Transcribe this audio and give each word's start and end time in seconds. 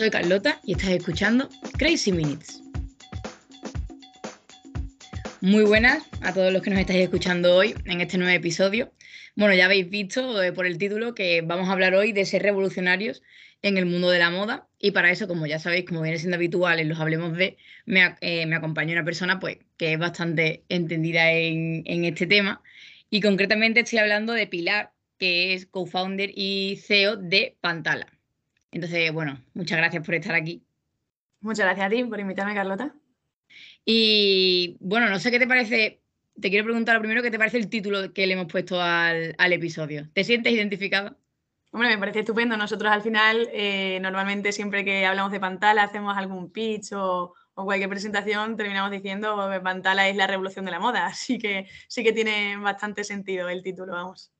Soy 0.00 0.08
Carlota 0.08 0.58
y 0.64 0.72
estás 0.72 0.88
escuchando 0.92 1.50
Crazy 1.76 2.10
Minutes. 2.10 2.62
Muy 5.42 5.64
buenas 5.64 6.08
a 6.22 6.32
todos 6.32 6.50
los 6.54 6.62
que 6.62 6.70
nos 6.70 6.78
estáis 6.78 7.00
escuchando 7.00 7.54
hoy 7.54 7.74
en 7.84 8.00
este 8.00 8.16
nuevo 8.16 8.34
episodio. 8.34 8.94
Bueno, 9.36 9.52
ya 9.52 9.66
habéis 9.66 9.90
visto 9.90 10.42
eh, 10.42 10.54
por 10.54 10.64
el 10.64 10.78
título 10.78 11.14
que 11.14 11.42
vamos 11.42 11.68
a 11.68 11.72
hablar 11.72 11.94
hoy 11.94 12.12
de 12.12 12.24
ser 12.24 12.40
revolucionarios 12.40 13.22
en 13.60 13.76
el 13.76 13.84
mundo 13.84 14.08
de 14.08 14.20
la 14.20 14.30
moda 14.30 14.70
y 14.78 14.92
para 14.92 15.10
eso, 15.10 15.28
como 15.28 15.46
ya 15.46 15.58
sabéis, 15.58 15.84
como 15.84 16.00
viene 16.00 16.16
siendo 16.16 16.36
habitual 16.36 16.80
en 16.80 16.88
los 16.88 16.98
Hablemos 16.98 17.36
de, 17.36 17.58
me, 17.84 18.16
eh, 18.22 18.50
acompaña 18.54 18.94
una 18.94 19.04
persona 19.04 19.38
pues, 19.38 19.58
que 19.76 19.92
es 19.92 19.98
bastante 19.98 20.64
entendida 20.70 21.30
en, 21.30 21.82
en 21.84 22.06
este 22.06 22.26
tema 22.26 22.62
y 23.10 23.20
concretamente 23.20 23.80
estoy 23.80 23.98
hablando 23.98 24.32
de 24.32 24.46
Pilar, 24.46 24.92
que 25.18 25.52
es 25.52 25.66
co-founder 25.66 26.32
y 26.34 26.80
CEO 26.82 27.16
de 27.16 27.58
Pantala. 27.60 28.19
Entonces, 28.72 29.12
bueno, 29.12 29.42
muchas 29.54 29.78
gracias 29.78 30.04
por 30.04 30.14
estar 30.14 30.34
aquí. 30.34 30.62
Muchas 31.40 31.66
gracias 31.66 31.86
a 31.86 31.90
ti 31.90 32.04
por 32.04 32.20
invitarme, 32.20 32.54
Carlota. 32.54 32.94
Y 33.84 34.76
bueno, 34.80 35.08
no 35.08 35.18
sé 35.18 35.30
qué 35.30 35.38
te 35.38 35.46
parece, 35.46 36.02
te 36.40 36.50
quiero 36.50 36.64
preguntar 36.64 36.94
lo 36.94 37.00
primero, 37.00 37.22
¿qué 37.22 37.30
te 37.30 37.38
parece 37.38 37.58
el 37.58 37.68
título 37.68 38.12
que 38.12 38.26
le 38.26 38.34
hemos 38.34 38.46
puesto 38.46 38.80
al, 38.80 39.34
episodio? 39.38 40.08
¿Te 40.12 40.24
sientes 40.24 40.52
identificada? 40.52 41.16
Hombre, 41.72 41.88
me 41.88 41.98
parece 41.98 42.20
estupendo. 42.20 42.56
Nosotros 42.56 42.92
al 42.92 43.02
final, 43.02 43.48
eh, 43.52 43.98
normalmente 44.02 44.52
siempre 44.52 44.84
que 44.84 45.06
hablamos 45.06 45.32
de 45.32 45.40
Pantala, 45.40 45.84
hacemos 45.84 46.16
algún 46.16 46.50
pitch 46.50 46.92
o, 46.92 47.34
o 47.54 47.64
cualquier 47.64 47.88
presentación, 47.88 48.56
terminamos 48.56 48.90
diciendo 48.90 49.48
que 49.50 49.60
Pantala 49.60 50.08
es 50.08 50.16
la 50.16 50.26
revolución 50.26 50.64
de 50.64 50.72
la 50.72 50.80
moda. 50.80 51.06
Así 51.06 51.38
que 51.38 51.68
sí 51.88 52.02
que 52.02 52.12
tiene 52.12 52.56
bastante 52.56 53.04
sentido 53.04 53.48
el 53.48 53.62
título, 53.62 53.92
vamos. 53.92 54.32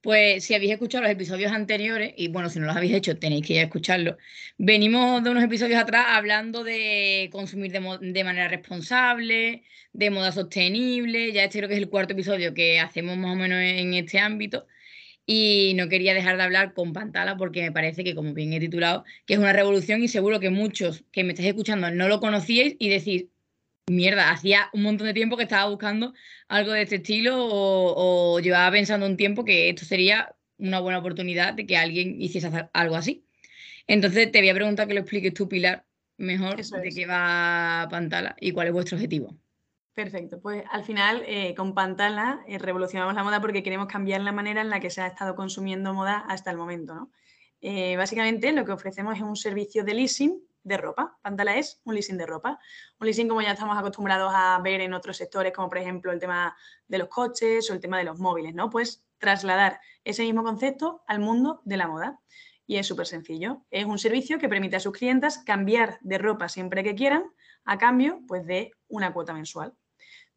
Pues 0.00 0.44
si 0.44 0.54
habéis 0.54 0.72
escuchado 0.72 1.02
los 1.02 1.10
episodios 1.10 1.52
anteriores, 1.52 2.14
y 2.16 2.28
bueno, 2.28 2.48
si 2.48 2.60
no 2.60 2.66
los 2.66 2.76
habéis 2.76 2.94
hecho, 2.94 3.18
tenéis 3.18 3.46
que 3.46 3.54
ir 3.54 3.60
escucharlos. 3.60 4.16
Venimos 4.56 5.22
de 5.24 5.30
unos 5.30 5.42
episodios 5.42 5.80
atrás 5.80 6.06
hablando 6.10 6.62
de 6.64 7.28
consumir 7.32 7.72
de, 7.72 8.24
manera 8.24 8.48
responsable, 8.48 9.64
de 9.92 10.10
moda 10.10 10.32
sostenible. 10.32 11.32
Ya 11.32 11.44
este 11.44 11.58
creo 11.58 11.68
que 11.68 11.74
es 11.74 11.80
el 11.80 11.88
cuarto 11.88 12.12
episodio 12.12 12.54
que 12.54 12.78
hacemos 12.80 13.16
más 13.16 13.32
o 13.32 13.36
menos 13.36 13.58
en 13.60 13.94
este 13.94 14.18
ámbito. 14.20 14.66
Y 15.26 15.74
no 15.74 15.88
quería 15.88 16.14
dejar 16.14 16.36
de 16.36 16.44
hablar 16.44 16.72
con 16.74 16.92
Pantala 16.92 17.36
porque 17.36 17.62
me 17.62 17.72
parece 17.72 18.04
que, 18.04 18.14
como 18.14 18.32
bien 18.32 18.52
he 18.52 18.60
titulado, 18.60 19.04
que 19.26 19.34
es 19.34 19.40
una 19.40 19.52
revolución 19.52 20.02
y 20.02 20.08
seguro 20.08 20.38
que 20.40 20.50
muchos 20.50 21.04
que 21.10 21.24
me 21.24 21.32
estáis 21.32 21.48
escuchando 21.48 21.90
no 21.90 22.08
lo 22.08 22.20
conocíais 22.20 22.76
y 22.78 22.88
decís, 22.88 23.26
mierda, 23.88 24.30
hacía 24.30 24.68
un 24.72 24.82
montón 24.82 25.06
de 25.06 25.14
tiempo 25.14 25.36
que 25.36 25.44
estaba 25.44 25.68
buscando 25.70 26.12
algo 26.48 26.72
de 26.72 26.82
este 26.82 26.96
estilo 26.96 27.34
o, 27.38 28.40
llevaba 28.40 28.70
pensando 28.72 29.06
un 29.06 29.16
tiempo 29.16 29.44
que 29.44 29.68
esto 29.68 29.84
sería 29.84 30.34
una 30.58 30.80
buena 30.80 30.98
oportunidad 30.98 31.54
de 31.54 31.66
que 31.66 31.76
alguien 31.76 32.20
hiciese 32.20 32.50
algo 32.72 32.96
así. 32.96 33.24
Entonces 33.86 34.32
te 34.32 34.40
voy 34.40 34.48
a 34.48 34.54
preguntar 34.54 34.88
que 34.88 34.94
lo 34.94 35.00
expliques 35.00 35.32
tú, 35.34 35.48
Pilar, 35.48 35.84
mejor 36.16 36.56
de 36.56 36.90
qué 36.90 37.06
va 37.06 37.86
Pantala 37.88 38.34
y 38.40 38.50
cuál 38.50 38.68
es 38.68 38.72
vuestro 38.72 38.96
objetivo. 38.96 39.36
Perfecto, 39.94 40.40
pues 40.40 40.64
al 40.70 40.84
final 40.84 41.22
eh, 41.26 41.54
con 41.54 41.72
Pantala 41.72 42.42
eh, 42.48 42.58
revolucionamos 42.58 43.14
la 43.14 43.22
moda 43.22 43.40
porque 43.40 43.62
queremos 43.62 43.86
cambiar 43.86 44.20
la 44.20 44.32
manera 44.32 44.60
en 44.60 44.68
la 44.68 44.80
que 44.80 44.90
se 44.90 45.00
ha 45.00 45.06
estado 45.06 45.36
consumiendo 45.36 45.94
moda 45.94 46.24
hasta 46.28 46.50
el 46.50 46.56
momento. 46.56 46.94
¿no? 46.94 47.10
Eh, 47.60 47.96
básicamente 47.96 48.52
lo 48.52 48.64
que 48.64 48.72
ofrecemos 48.72 49.16
es 49.16 49.22
un 49.22 49.36
servicio 49.36 49.84
de 49.84 49.94
leasing 49.94 50.42
de 50.66 50.76
ropa. 50.76 51.16
Pantala 51.22 51.56
es 51.56 51.80
un 51.84 51.94
leasing 51.94 52.18
de 52.18 52.26
ropa. 52.26 52.58
Un 52.98 53.06
leasing 53.06 53.28
como 53.28 53.40
ya 53.40 53.52
estamos 53.52 53.78
acostumbrados 53.78 54.32
a 54.34 54.58
ver 54.62 54.80
en 54.80 54.94
otros 54.94 55.16
sectores, 55.16 55.52
como 55.52 55.68
por 55.68 55.78
ejemplo 55.78 56.12
el 56.12 56.18
tema 56.18 56.56
de 56.88 56.98
los 56.98 57.08
coches 57.08 57.70
o 57.70 57.72
el 57.72 57.80
tema 57.80 57.98
de 57.98 58.04
los 58.04 58.18
móviles, 58.18 58.54
¿no? 58.54 58.68
Pues 58.68 59.04
trasladar 59.18 59.80
ese 60.04 60.22
mismo 60.24 60.42
concepto 60.42 61.04
al 61.06 61.20
mundo 61.20 61.62
de 61.64 61.76
la 61.76 61.86
moda. 61.86 62.20
Y 62.66 62.78
es 62.78 62.86
súper 62.86 63.06
sencillo. 63.06 63.64
Es 63.70 63.84
un 63.84 63.98
servicio 63.98 64.38
que 64.38 64.48
permite 64.48 64.74
a 64.74 64.80
sus 64.80 64.92
clientas 64.92 65.38
cambiar 65.38 65.98
de 66.02 66.18
ropa 66.18 66.48
siempre 66.48 66.82
que 66.82 66.96
quieran 66.96 67.24
a 67.64 67.78
cambio 67.78 68.20
pues, 68.26 68.44
de 68.44 68.72
una 68.88 69.12
cuota 69.12 69.32
mensual. 69.32 69.72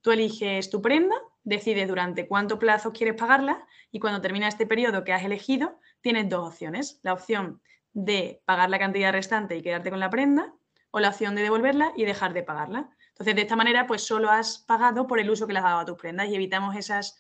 Tú 0.02 0.12
eliges 0.12 0.70
tu 0.70 0.80
prenda, 0.80 1.16
decides 1.44 1.88
durante 1.88 2.28
cuánto 2.28 2.60
plazo 2.60 2.94
quieres 2.94 3.16
pagarla 3.16 3.66
y 3.92 4.00
cuando 4.00 4.22
termina 4.22 4.48
este 4.48 4.68
periodo 4.68 5.04
que 5.04 5.12
has 5.12 5.24
elegido, 5.24 5.80
tienes 6.02 6.30
dos 6.30 6.48
opciones. 6.48 7.00
La 7.02 7.14
opción 7.14 7.62
de 7.94 8.42
pagar 8.46 8.70
la 8.70 8.80
cantidad 8.80 9.12
restante 9.12 9.56
y 9.56 9.62
quedarte 9.62 9.90
con 9.90 10.00
la 10.00 10.10
prenda 10.10 10.54
o 10.92 11.00
la 11.00 11.10
opción 11.10 11.36
de 11.36 11.44
devolverla 11.44 11.94
y 11.96 12.06
dejar 12.06 12.34
de 12.34 12.44
pagarla. 12.44 12.90
Entonces, 13.10 13.36
de 13.36 13.42
esta 13.42 13.56
manera, 13.56 13.86
pues 13.86 14.06
solo 14.06 14.30
has 14.30 14.60
pagado 14.60 15.08
por 15.08 15.20
el 15.20 15.30
uso 15.30 15.46
que 15.46 15.54
le 15.54 15.60
has 15.60 15.66
dado 15.66 15.80
a 15.80 15.86
tus 15.86 15.98
prendas 15.98 16.30
y 16.30 16.36
evitamos 16.36 16.76
esas, 16.76 17.18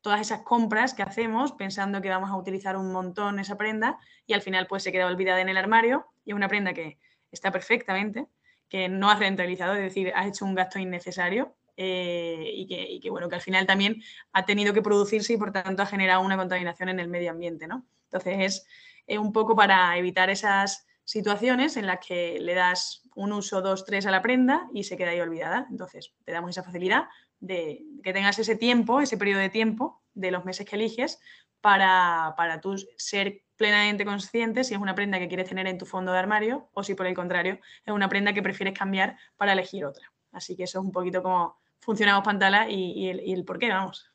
todas 0.00 0.20
esas 0.20 0.42
compras 0.42 0.94
que 0.94 1.02
hacemos 1.02 1.52
pensando 1.52 2.00
que 2.00 2.08
vamos 2.08 2.30
a 2.30 2.36
utilizar 2.36 2.76
un 2.76 2.92
montón 2.92 3.38
esa 3.38 3.56
prenda 3.56 3.98
y 4.26 4.32
al 4.32 4.42
final 4.42 4.66
pues 4.66 4.82
se 4.82 4.92
queda 4.92 5.06
olvidada 5.06 5.40
en 5.40 5.48
el 5.48 5.56
armario 5.56 6.06
y 6.24 6.30
es 6.30 6.36
una 6.36 6.48
prenda 6.48 6.72
que 6.72 6.98
está 7.30 7.50
perfectamente, 7.50 8.26
que 8.68 8.88
no 8.88 9.10
has 9.10 9.18
rentabilizado, 9.18 9.74
es 9.74 9.82
decir, 9.82 10.12
has 10.14 10.26
hecho 10.26 10.44
un 10.44 10.54
gasto 10.54 10.78
innecesario 10.78 11.54
eh, 11.76 12.50
y, 12.54 12.66
que, 12.66 12.82
y, 12.82 13.00
que, 13.00 13.10
bueno, 13.10 13.28
que 13.28 13.34
al 13.34 13.40
final 13.40 13.66
también 13.66 14.02
ha 14.32 14.46
tenido 14.46 14.72
que 14.72 14.82
producirse 14.82 15.34
y 15.34 15.36
por 15.36 15.52
tanto 15.52 15.82
ha 15.82 15.86
generado 15.86 16.22
una 16.22 16.36
contaminación 16.36 16.88
en 16.88 17.00
el 17.00 17.08
medio 17.08 17.30
ambiente, 17.30 17.66
¿no? 17.66 17.84
Entonces 18.04 18.36
es 18.38 18.66
eh, 19.06 19.18
un 19.18 19.32
poco 19.32 19.54
para 19.54 19.96
evitar 19.96 20.30
esas 20.30 20.86
situaciones 21.04 21.76
en 21.76 21.86
las 21.86 22.04
que 22.04 22.38
le 22.40 22.54
das 22.54 23.02
un 23.14 23.32
uso, 23.32 23.60
dos, 23.60 23.84
tres 23.84 24.06
a 24.06 24.10
la 24.10 24.22
prenda 24.22 24.68
y 24.72 24.84
se 24.84 24.96
queda 24.96 25.10
ahí 25.10 25.20
olvidada. 25.20 25.66
Entonces, 25.70 26.14
te 26.24 26.32
damos 26.32 26.50
esa 26.50 26.62
facilidad 26.62 27.04
de 27.40 27.84
que 28.02 28.12
tengas 28.12 28.38
ese 28.38 28.56
tiempo, 28.56 29.00
ese 29.00 29.18
periodo 29.18 29.40
de 29.40 29.50
tiempo 29.50 30.02
de 30.14 30.30
los 30.30 30.44
meses 30.44 30.66
que 30.66 30.76
eliges 30.76 31.20
para, 31.60 32.34
para 32.36 32.60
tú 32.60 32.76
ser 32.96 33.42
plenamente 33.56 34.04
consciente 34.04 34.64
si 34.64 34.74
es 34.74 34.80
una 34.80 34.94
prenda 34.94 35.18
que 35.18 35.28
quieres 35.28 35.48
tener 35.48 35.66
en 35.66 35.78
tu 35.78 35.86
fondo 35.86 36.12
de 36.12 36.18
armario 36.18 36.68
o 36.72 36.82
si 36.82 36.94
por 36.94 37.06
el 37.06 37.14
contrario 37.14 37.60
es 37.84 37.92
una 37.92 38.08
prenda 38.08 38.32
que 38.32 38.42
prefieres 38.42 38.76
cambiar 38.76 39.16
para 39.36 39.52
elegir 39.52 39.84
otra. 39.84 40.12
Así 40.32 40.56
que 40.56 40.64
eso 40.64 40.80
es 40.80 40.84
un 40.84 40.92
poquito 40.92 41.22
como 41.22 41.58
funcionamos 41.80 42.24
Pantala 42.24 42.68
y, 42.68 43.08
el, 43.08 43.20
y 43.20 43.32
el 43.32 43.44
por 43.44 43.58
qué, 43.58 43.68
vamos. 43.68 44.13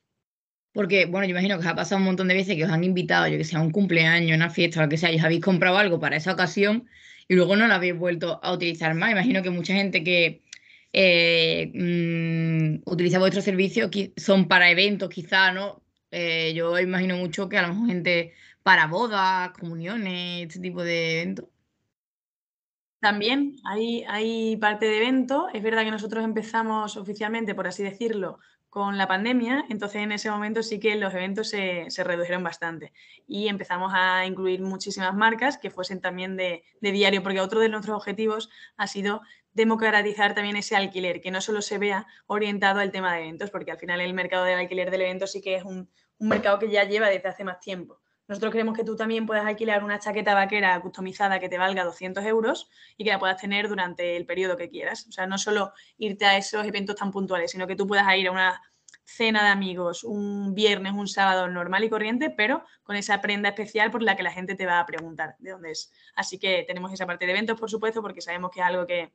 Porque, 0.74 1.06
bueno, 1.06 1.26
yo 1.26 1.32
imagino 1.32 1.56
que 1.56 1.62
os 1.62 1.68
ha 1.68 1.76
pasado 1.76 2.00
un 2.00 2.06
montón 2.06 2.28
de 2.28 2.36
veces 2.36 2.56
que 2.56 2.66
os 2.66 2.72
han 2.72 2.84
invitado, 2.84 3.28
yo 3.28 3.38
que 3.38 3.44
sé, 3.44 3.58
a 3.58 3.62
un 3.62 3.72
cumpleaños, 3.72 4.36
una 4.36 4.50
fiesta 4.50 4.82
lo 4.82 4.90
que 4.90 4.98
sea, 4.98 5.12
y 5.12 5.18
os 5.18 5.24
habéis 5.24 5.42
comprado 5.42 5.78
algo 5.78 6.00
para 6.00 6.16
esa 6.16 6.34
ocasión 6.34 6.88
y 7.28 7.36
luego 7.36 7.56
no 7.56 7.68
lo 7.68 7.74
habéis 7.74 7.98
vuelto 7.98 8.40
a 8.44 8.52
utilizar 8.54 8.94
más. 8.96 9.12
Imagino 9.12 9.42
que 9.44 9.50
mucha 9.52 9.74
gente 9.74 10.04
que 10.04 10.42
eh, 10.94 11.72
mm, 11.74 12.90
utiliza 12.90 13.20
vuestros 13.20 13.46
servicios 13.46 13.90
son 14.18 14.48
para 14.48 14.70
eventos, 14.72 15.10
quizá, 15.10 15.52
¿no? 15.52 15.84
Eh, 16.12 16.54
yo 16.56 16.80
imagino 16.80 17.18
mucho 17.18 17.48
que 17.48 17.58
a 17.58 17.62
lo 17.64 17.70
mejor 17.70 17.88
gente 17.88 18.34
para 18.64 18.88
bodas, 18.88 19.52
comuniones, 19.52 20.48
este 20.48 20.60
tipo 20.60 20.84
de 20.84 21.22
eventos. 21.22 21.46
También 23.00 23.56
hay, 23.64 24.04
hay 24.08 24.58
parte 24.58 24.88
de 24.88 24.98
evento. 24.98 25.48
Es 25.54 25.64
verdad 25.64 25.84
que 25.84 25.92
nosotros 25.92 26.24
empezamos 26.24 26.98
oficialmente, 26.98 27.56
por 27.56 27.68
así 27.68 27.84
decirlo, 27.84 28.40
con 28.70 28.98
la 28.98 29.08
pandemia, 29.08 29.66
entonces 29.70 30.02
en 30.02 30.12
ese 30.12 30.30
momento 30.30 30.62
sí 30.62 30.80
que 30.80 30.96
los 30.96 31.14
eventos 31.14 31.50
se, 31.50 31.88
redujeron 32.04 32.44
bastante 32.44 32.94
y 33.28 33.48
empezamos 33.48 33.92
a 33.96 34.26
incluir 34.26 34.62
muchísimas 34.62 35.16
marcas 35.16 35.58
que 35.58 35.72
fuesen 35.72 36.02
también 36.02 36.38
de, 36.38 36.64
diario, 36.80 37.24
porque 37.24 37.42
otro 37.42 37.60
de 37.60 37.70
nuestros 37.70 37.98
objetivos 37.98 38.50
ha 38.78 38.88
sido 38.88 39.22
democratizar 39.54 40.36
también 40.36 40.56
ese 40.56 40.76
alquiler, 40.76 41.20
que 41.20 41.32
no 41.32 41.42
solo 41.42 41.62
se 41.62 41.80
vea 41.80 42.06
orientado 42.28 42.80
al 42.80 42.92
tema 42.92 43.14
de 43.14 43.22
eventos, 43.22 43.50
porque 43.50 43.72
al 43.72 43.80
final 43.80 44.02
el 44.02 44.14
mercado 44.14 44.46
del 44.46 44.60
alquiler 44.60 44.92
del 44.92 45.02
evento 45.02 45.26
sí 45.26 45.42
que 45.42 45.56
es 45.56 45.64
un, 45.64 45.90
un 46.20 46.28
mercado 46.28 46.60
que 46.60 46.70
ya 46.70 46.84
lleva 46.84 47.10
desde 47.10 47.30
hace 47.30 47.44
más 47.44 47.60
tiempo. 47.60 48.00
Nosotros 48.30 48.52
queremos 48.52 48.78
que 48.78 48.84
tú 48.84 48.96
también 48.96 49.26
puedas 49.26 49.44
alquilar 49.44 49.84
una 49.84 49.98
chaqueta 49.98 50.36
vaquera 50.36 50.80
customizada 50.82 51.40
que 51.40 51.50
te 51.50 51.58
valga 51.58 51.84
200 51.84 52.24
euros 52.26 52.70
y 52.96 53.04
que 53.04 53.10
la 53.10 53.18
puedas 53.18 53.42
tener 53.42 53.68
durante 53.68 54.16
el 54.16 54.28
periodo 54.28 54.56
que 54.56 54.70
quieras. 54.70 55.08
O 55.08 55.12
sea, 55.12 55.26
no 55.26 55.40
solo 55.40 55.74
irte 55.98 56.26
a 56.26 56.38
esos 56.38 56.64
eventos 56.64 56.96
tan 56.96 57.10
puntuales, 57.12 57.50
sino 57.50 57.66
que 57.66 57.76
tú 57.76 57.88
puedas 57.88 58.06
ir 58.16 58.28
a 58.28 58.32
una 58.32 58.62
cena 59.04 59.42
de 59.44 59.50
amigos 59.50 60.04
un 60.04 60.54
viernes, 60.54 60.94
un 60.94 61.08
sábado 61.08 61.48
normal 61.48 61.84
y 61.84 61.90
corriente, 61.90 62.30
pero 62.30 62.64
con 62.84 62.96
esa 62.96 63.20
prenda 63.20 63.50
especial 63.50 63.90
por 63.90 64.04
la 64.04 64.16
que 64.16 64.22
la 64.22 64.32
gente 64.32 64.54
te 64.54 64.68
va 64.68 64.80
a 64.80 64.86
preguntar 64.86 65.36
de 65.40 65.50
dónde 65.50 65.72
es. 65.72 65.92
Así 66.14 66.38
que 66.38 66.64
tenemos 66.68 66.94
esa 66.94 67.08
parte 67.08 67.26
de 67.26 67.32
eventos, 67.32 67.60
por 67.60 67.72
supuesto, 67.72 68.04
porque 68.04 68.22
sabemos 68.22 68.52
que 68.52 68.60
es 68.60 68.66
algo 68.68 68.86
que, 68.86 69.12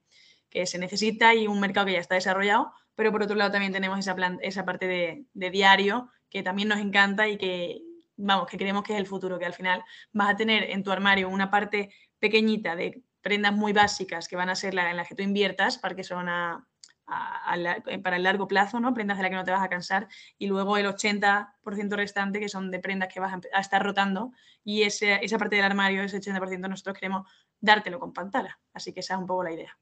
se 0.67 0.79
necesita 0.79 1.35
y 1.35 1.47
un 1.47 1.59
mercado 1.61 1.87
que 1.87 1.93
ya 1.93 2.01
está 2.01 2.17
desarrollado, 2.17 2.73
pero 2.97 3.11
por 3.11 3.23
otro 3.23 3.35
lado 3.37 3.51
también 3.51 3.73
tenemos 3.73 3.99
esa, 3.99 4.17
esa 4.41 4.65
parte 4.65 4.87
de, 4.87 5.25
de 5.35 5.51
diario 5.51 6.11
que 6.31 6.45
también 6.45 6.69
nos 6.69 6.79
encanta 6.79 7.29
y 7.29 7.37
que, 7.39 7.83
vamos, 8.17 8.47
que 8.49 8.57
creemos 8.57 8.85
que 8.85 8.95
es 8.95 8.99
el 8.99 9.07
futuro, 9.07 9.39
que 9.39 9.47
al 9.47 9.55
final 9.55 9.83
vas 10.13 10.31
a 10.31 10.37
tener 10.37 10.71
en 10.71 10.83
tu 10.83 10.91
armario 10.91 11.29
una 11.29 11.51
parte 11.51 11.91
pequeñita 12.19 12.77
de 12.77 13.03
prendas 13.21 13.55
muy 13.55 13.73
básicas 13.73 14.29
que 14.29 14.37
van 14.37 14.51
a 14.51 14.55
ser 14.55 14.75
la 14.75 14.91
en 14.91 14.97
las 14.97 15.09
que 15.09 15.15
tú 15.15 15.23
inviertas 15.23 15.79
para 15.79 15.95
que 15.95 16.05
son 16.05 16.29
eh, 16.29 17.99
para 18.03 18.17
el 18.17 18.23
largo 18.23 18.47
plazo, 18.47 18.81
¿no? 18.81 18.95
prendas 18.95 19.17
de 19.17 19.23
las 19.23 19.31
que 19.31 19.37
no 19.37 19.45
te 19.45 19.51
vas 19.51 19.63
a 19.63 19.69
cansar, 19.69 20.09
y 20.39 20.47
luego 20.47 20.77
el 20.77 20.87
80% 20.87 21.49
restante 21.97 22.41
que 22.41 22.49
son 22.49 22.71
de 22.71 22.79
prendas 22.79 23.13
que 23.13 23.21
vas 23.21 23.35
a, 23.53 23.61
estar 23.61 23.83
rotando, 23.83 24.33
y 24.63 24.83
ese, 24.83 25.21
esa 25.23 25.39
parte 25.39 25.57
del 25.57 25.65
armario, 25.65 26.03
ese 26.03 26.21
80%, 26.21 26.69
nosotros 26.69 26.97
queremos 26.99 27.27
dártelo 27.61 27.99
con 27.99 28.13
pantalla. 28.13 28.59
Así 28.73 28.93
que 28.93 29.01
esa 29.01 29.15
es 29.15 29.21
un 29.21 29.27
poco 29.27 29.45
la 29.45 29.53
idea. 29.53 29.77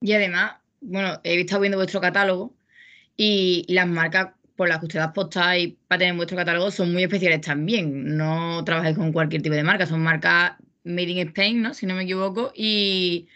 Y 0.00 0.12
además, 0.12 0.56
bueno, 0.80 1.20
he 1.22 1.40
estado 1.40 1.60
viendo 1.60 1.78
vuestro 1.78 2.00
catálogo 2.00 2.54
y 3.16 3.64
las 3.68 3.86
marcas 3.86 4.34
por 4.62 4.68
las 4.68 4.78
que 4.78 4.86
ustedes 4.86 5.04
apostáis 5.04 5.74
para 5.88 5.98
tener 5.98 6.14
vuestro 6.14 6.36
catálogo 6.36 6.70
son 6.70 6.92
muy 6.92 7.02
especiales 7.02 7.40
también. 7.40 8.16
No 8.16 8.62
trabajáis 8.64 8.96
con 8.96 9.12
cualquier 9.12 9.42
tipo 9.42 9.56
de 9.56 9.64
marca, 9.64 9.86
son 9.86 10.00
marcas 10.04 10.52
made 10.84 11.10
in 11.10 11.18
Spain, 11.26 11.62
¿no? 11.62 11.74
Si 11.74 11.84
no 11.84 11.96
me 11.96 12.04
equivoco, 12.04 12.52
y 12.54 13.26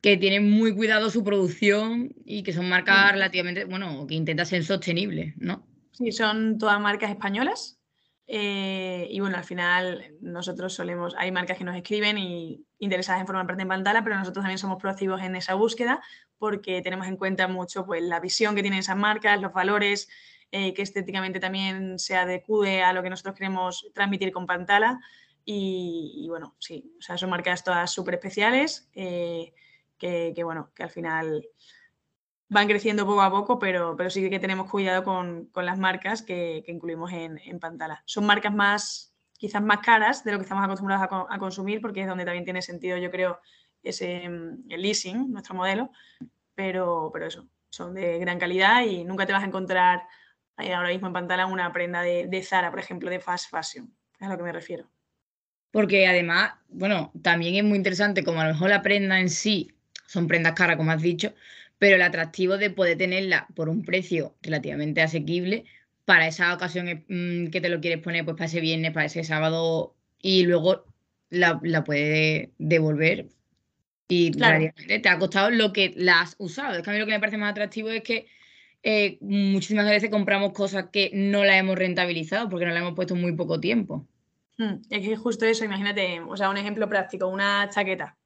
que 0.00 0.16
tienen 0.16 0.50
muy 0.50 0.74
cuidado 0.74 1.10
su 1.10 1.22
producción 1.22 2.12
y 2.24 2.42
que 2.42 2.52
son 2.52 2.68
marcas 2.68 3.12
relativamente, 3.12 3.66
bueno, 3.66 4.04
que 4.08 4.16
intentan 4.16 4.46
ser 4.46 4.64
sostenibles, 4.64 5.36
¿no? 5.36 5.64
Sí, 5.92 6.10
son 6.10 6.58
todas 6.58 6.80
marcas 6.80 7.10
españolas. 7.10 7.78
Eh, 8.26 9.06
y 9.10 9.20
bueno, 9.20 9.36
al 9.36 9.44
final 9.44 10.16
nosotros 10.22 10.74
solemos, 10.74 11.14
hay 11.16 11.30
marcas 11.30 11.56
que 11.56 11.62
nos 11.62 11.76
escriben 11.76 12.18
y 12.18 12.66
interesadas 12.80 13.20
en 13.20 13.28
formar 13.28 13.46
parte 13.46 13.62
en 13.62 13.68
Pantala, 13.68 14.02
pero 14.02 14.16
nosotros 14.16 14.42
también 14.42 14.58
somos 14.58 14.82
proactivos 14.82 15.22
en 15.22 15.36
esa 15.36 15.54
búsqueda 15.54 16.02
porque 16.36 16.82
tenemos 16.82 17.06
en 17.06 17.16
cuenta 17.16 17.46
mucho 17.48 17.86
pues, 17.86 18.02
la 18.02 18.18
visión 18.18 18.56
que 18.56 18.62
tienen 18.62 18.80
esas 18.80 18.96
marcas, 18.96 19.40
los 19.40 19.52
valores, 19.52 20.08
eh, 20.56 20.72
que 20.72 20.82
estéticamente 20.82 21.40
también 21.40 21.98
se 21.98 22.14
adecue 22.14 22.80
a 22.84 22.92
lo 22.92 23.02
que 23.02 23.10
nosotros 23.10 23.34
queremos 23.34 23.90
transmitir 23.92 24.30
con 24.30 24.46
Pantala. 24.46 25.00
Y, 25.44 26.26
bueno, 26.28 26.54
sí, 26.60 26.94
o 26.96 27.02
sea, 27.02 27.18
son 27.18 27.30
marcas 27.30 27.64
todas 27.64 27.90
súper 27.90 28.14
especiales 28.14 28.88
eh, 28.94 29.52
que, 29.98 30.32
bueno, 30.44 30.70
que 30.72 30.84
al 30.84 30.90
final 30.90 31.44
van 32.48 32.68
creciendo 32.68 33.04
poco 33.04 33.22
a 33.22 33.32
poco, 33.32 33.58
pero, 33.58 33.96
pero 33.96 34.10
sí 34.10 34.30
que 34.30 34.38
tenemos 34.38 34.70
cuidado 34.70 35.02
con, 35.02 35.50
las 35.56 35.76
marcas 35.76 36.22
que, 36.22 36.62
incluimos 36.68 37.10
en, 37.12 37.58
Pantala. 37.58 38.04
Son 38.06 38.24
marcas 38.24 38.54
más, 38.54 39.12
quizás 39.36 39.60
más 39.60 39.80
caras 39.80 40.22
de 40.22 40.30
lo 40.30 40.38
que 40.38 40.44
estamos 40.44 40.64
acostumbrados 40.64 41.08
a, 41.28 41.38
consumir, 41.40 41.80
porque 41.80 42.02
es 42.02 42.06
donde 42.06 42.24
también 42.24 42.44
tiene 42.44 42.62
sentido, 42.62 42.96
yo 42.96 43.10
creo, 43.10 43.40
ese, 43.82 44.22
el 44.22 44.82
leasing, 44.82 45.32
nuestro 45.32 45.56
modelo, 45.56 45.90
pero, 46.54 47.10
pero 47.12 47.26
eso, 47.26 47.48
son 47.70 47.92
de 47.94 48.20
gran 48.20 48.38
calidad 48.38 48.82
y 48.84 49.02
nunca 49.02 49.26
te 49.26 49.32
vas 49.32 49.42
a 49.42 49.46
encontrar 49.46 50.04
ahora 50.56 50.88
mismo 50.88 51.06
en 51.08 51.12
Pantala 51.12 51.46
una 51.46 51.72
prenda 51.72 52.02
de, 52.02 52.26
de 52.26 52.42
Zara, 52.42 52.70
por 52.70 52.80
ejemplo, 52.80 53.10
de 53.10 53.20
fast 53.20 53.50
fashion, 53.50 53.92
es 54.18 54.26
a 54.26 54.30
lo 54.30 54.36
que 54.36 54.44
me 54.44 54.52
refiero. 54.52 54.88
Porque 55.70 56.06
además, 56.06 56.52
bueno, 56.68 57.12
también 57.22 57.56
es 57.56 57.64
muy 57.64 57.76
interesante 57.76 58.22
como 58.22 58.40
a 58.40 58.46
lo 58.46 58.52
mejor 58.52 58.70
la 58.70 58.82
prenda 58.82 59.18
en 59.18 59.28
sí 59.28 59.74
son 60.06 60.28
prendas 60.28 60.52
caras, 60.52 60.76
como 60.76 60.92
has 60.92 61.02
dicho, 61.02 61.34
pero 61.78 61.96
el 61.96 62.02
atractivo 62.02 62.56
de 62.56 62.70
poder 62.70 62.96
tenerla 62.96 63.48
por 63.54 63.68
un 63.68 63.82
precio 63.84 64.36
relativamente 64.42 65.02
asequible 65.02 65.64
para 66.04 66.28
esa 66.28 66.54
ocasión 66.54 67.04
mm, 67.08 67.48
que 67.48 67.60
te 67.60 67.68
lo 67.68 67.80
quieres 67.80 68.00
poner, 68.00 68.24
pues 68.24 68.36
para 68.36 68.46
ese 68.46 68.60
viernes, 68.60 68.92
para 68.92 69.06
ese 69.06 69.24
sábado, 69.24 69.96
y 70.20 70.44
luego 70.44 70.84
la, 71.30 71.58
la 71.62 71.82
puedes 71.82 72.50
devolver 72.58 73.26
y 74.06 74.30
te 74.32 75.08
ha 75.08 75.18
costado 75.18 75.50
lo 75.50 75.72
que 75.72 75.94
la 75.96 76.20
has 76.20 76.36
usado. 76.38 76.76
Es 76.76 76.82
que 76.82 76.90
a 76.90 76.92
mí 76.92 76.98
lo 76.98 77.06
que 77.06 77.12
me 77.12 77.20
parece 77.20 77.38
más 77.38 77.50
atractivo 77.50 77.90
es 77.90 78.02
que 78.02 78.26
eh, 78.84 79.16
muchísimas 79.22 79.86
veces 79.86 80.10
compramos 80.10 80.52
cosas 80.52 80.90
que 80.92 81.10
no 81.14 81.42
las 81.42 81.56
hemos 81.56 81.78
rentabilizado 81.78 82.50
porque 82.50 82.66
no 82.66 82.72
las 82.72 82.82
hemos 82.82 82.94
puesto 82.94 83.14
muy 83.14 83.34
poco 83.34 83.58
tiempo. 83.58 84.06
Hmm, 84.58 84.82
es 84.90 85.08
que 85.08 85.16
justo 85.16 85.46
eso, 85.46 85.64
imagínate, 85.64 86.20
o 86.20 86.36
sea, 86.36 86.50
un 86.50 86.58
ejemplo 86.58 86.88
práctico, 86.88 87.26
una 87.26 87.68
chaqueta 87.70 88.16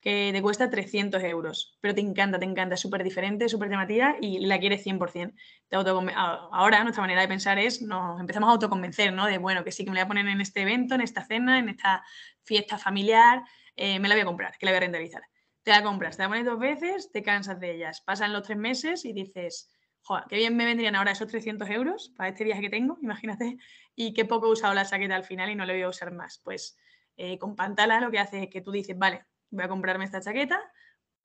que 0.00 0.30
te 0.32 0.40
cuesta 0.40 0.70
300 0.70 1.22
euros, 1.24 1.76
pero 1.80 1.92
te 1.92 2.00
encanta, 2.00 2.38
te 2.38 2.44
encanta, 2.44 2.76
es 2.76 2.80
súper 2.80 3.02
diferente, 3.02 3.48
súper 3.48 3.68
llamativa 3.68 4.14
y 4.20 4.38
la 4.46 4.58
quieres 4.60 4.84
100%. 4.84 5.34
Te 5.68 5.76
Ahora 5.76 6.84
nuestra 6.84 7.02
manera 7.02 7.22
de 7.22 7.28
pensar 7.28 7.58
es, 7.58 7.82
nos 7.82 8.20
empezamos 8.20 8.48
a 8.48 8.52
autoconvencer, 8.52 9.12
¿no? 9.12 9.26
De, 9.26 9.38
bueno, 9.38 9.64
que 9.64 9.72
sí, 9.72 9.84
que 9.84 9.90
me 9.90 9.96
la 9.96 10.02
voy 10.02 10.06
a 10.06 10.08
poner 10.08 10.28
en 10.28 10.40
este 10.40 10.62
evento, 10.62 10.94
en 10.94 11.00
esta 11.00 11.24
cena, 11.24 11.58
en 11.58 11.68
esta 11.68 12.04
fiesta 12.44 12.78
familiar, 12.78 13.42
eh, 13.74 13.98
me 13.98 14.08
la 14.08 14.14
voy 14.14 14.22
a 14.22 14.26
comprar, 14.26 14.56
que 14.56 14.66
la 14.66 14.72
voy 14.72 14.76
a 14.76 14.80
rentabilizar. 14.80 15.22
Te 15.64 15.72
la 15.72 15.82
compras, 15.82 16.16
te 16.16 16.22
la 16.22 16.28
pones 16.28 16.44
dos 16.44 16.60
veces, 16.60 17.10
te 17.10 17.24
cansas 17.24 17.58
de 17.58 17.74
ellas. 17.74 18.00
Pasan 18.00 18.32
los 18.32 18.44
tres 18.44 18.58
meses 18.58 19.04
y 19.04 19.12
dices, 19.12 19.75
joder, 20.06 20.24
qué 20.28 20.36
bien 20.36 20.56
me 20.56 20.64
vendrían 20.64 20.94
ahora 20.94 21.10
esos 21.10 21.26
300 21.26 21.68
euros 21.70 22.12
para 22.16 22.28
este 22.28 22.44
viaje 22.44 22.62
que 22.62 22.70
tengo, 22.70 22.96
imagínate, 23.02 23.58
y 23.96 24.14
qué 24.14 24.24
poco 24.24 24.46
he 24.46 24.52
usado 24.52 24.72
la 24.72 24.86
chaqueta 24.86 25.16
al 25.16 25.24
final 25.24 25.50
y 25.50 25.56
no 25.56 25.66
le 25.66 25.72
voy 25.72 25.82
a 25.82 25.88
usar 25.88 26.12
más. 26.12 26.40
Pues 26.44 26.78
eh, 27.16 27.38
con 27.38 27.56
Pantala 27.56 28.00
lo 28.00 28.10
que 28.10 28.20
hace 28.20 28.44
es 28.44 28.48
que 28.48 28.60
tú 28.60 28.70
dices, 28.70 28.96
vale, 28.96 29.24
voy 29.50 29.64
a 29.64 29.68
comprarme 29.68 30.04
esta 30.04 30.20
chaqueta, 30.20 30.60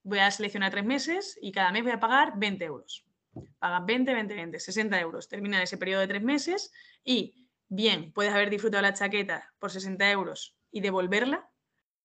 voy 0.02 0.18
a 0.18 0.30
seleccionar 0.32 0.72
tres 0.72 0.84
meses 0.84 1.38
y 1.40 1.52
cada 1.52 1.70
mes 1.70 1.84
voy 1.84 1.92
a 1.92 2.00
pagar 2.00 2.32
20 2.36 2.64
euros. 2.64 3.06
Pagas 3.60 3.86
20, 3.86 4.14
20, 4.14 4.34
20, 4.34 4.60
60 4.60 5.00
euros. 5.00 5.28
Termina 5.28 5.62
ese 5.62 5.78
periodo 5.78 6.00
de 6.00 6.08
tres 6.08 6.22
meses 6.22 6.72
y 7.04 7.48
bien, 7.68 8.12
puedes 8.12 8.34
haber 8.34 8.50
disfrutado 8.50 8.82
la 8.82 8.94
chaqueta 8.94 9.52
por 9.60 9.70
60 9.70 10.10
euros 10.10 10.56
y 10.72 10.80
devolverla 10.80 11.48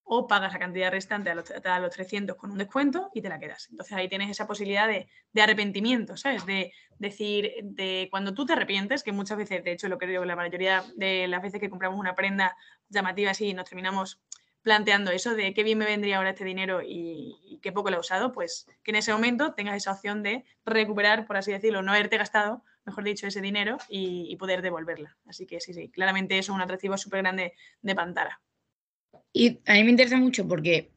o 0.09 0.27
pagas 0.27 0.53
la 0.53 0.59
cantidad 0.59 0.89
restante 0.89 1.29
a 1.29 1.35
los, 1.35 1.51
a 1.51 1.79
los, 1.79 1.91
300 1.91 2.37
con 2.37 2.51
un 2.51 2.57
descuento 2.57 3.11
y 3.13 3.21
te 3.21 3.29
la 3.29 3.39
quedas. 3.39 3.67
Entonces 3.69 3.95
ahí 3.95 4.07
tienes 4.07 4.29
esa 4.29 4.47
posibilidad 4.47 4.87
de, 4.87 5.07
de, 5.33 5.41
arrepentimiento, 5.41 6.15
¿sabes? 6.15 6.45
De 6.45 6.71
decir, 6.97 7.51
de 7.61 8.07
cuando 8.09 8.33
tú 8.33 8.45
te 8.45 8.53
arrepientes, 8.53 9.03
que 9.03 9.11
muchas 9.11 9.37
veces, 9.37 9.63
de 9.63 9.71
hecho 9.73 9.89
lo 9.89 9.97
creo 9.97 10.21
que 10.21 10.27
la 10.27 10.35
mayoría 10.35 10.83
de 10.95 11.27
las 11.27 11.41
veces 11.41 11.59
que 11.59 11.69
compramos 11.69 11.99
una 11.99 12.15
prenda 12.15 12.55
llamativa 12.89 13.31
así 13.31 13.53
nos 13.53 13.65
terminamos 13.65 14.21
planteando 14.67 15.11
eso 15.11 15.33
de 15.33 15.53
qué 15.53 15.63
bien 15.63 15.77
me 15.77 15.85
vendría 15.85 16.17
ahora 16.17 16.31
este 16.31 16.43
dinero 16.43 16.81
y, 16.83 17.57
qué 17.61 17.71
poco 17.71 17.89
lo 17.89 17.95
he 17.95 17.99
usado, 18.01 18.33
pues 18.33 18.67
que 18.83 18.91
en 18.91 18.97
ese 18.97 19.13
momento 19.13 19.53
tengas 19.53 19.77
esa 19.77 19.93
opción 19.93 20.23
de 20.23 20.43
recuperar, 20.65 21.25
por 21.25 21.37
así 21.37 21.53
decirlo, 21.53 21.81
no 21.81 21.91
haberte 21.91 22.17
gastado, 22.17 22.63
mejor 22.85 23.05
dicho, 23.05 23.25
ese 23.27 23.39
dinero 23.39 23.77
y, 23.87 24.35
poder 24.35 24.61
devolverla. 24.61 25.15
Así 25.25 25.47
que 25.47 25.61
sí, 25.61 25.73
sí, 25.73 25.89
claramente 25.89 26.37
eso 26.37 26.51
es 26.51 26.55
un 26.55 26.61
atractivo 26.61 26.97
súper 26.97 27.21
grande 27.21 27.53
de 27.81 27.95
Pantara. 27.95 28.41
Y 29.33 29.59
a 29.65 29.73
mí 29.73 29.83
me 29.83 29.91
interesa 29.91 30.17
mucho 30.17 30.47
porque 30.47 30.89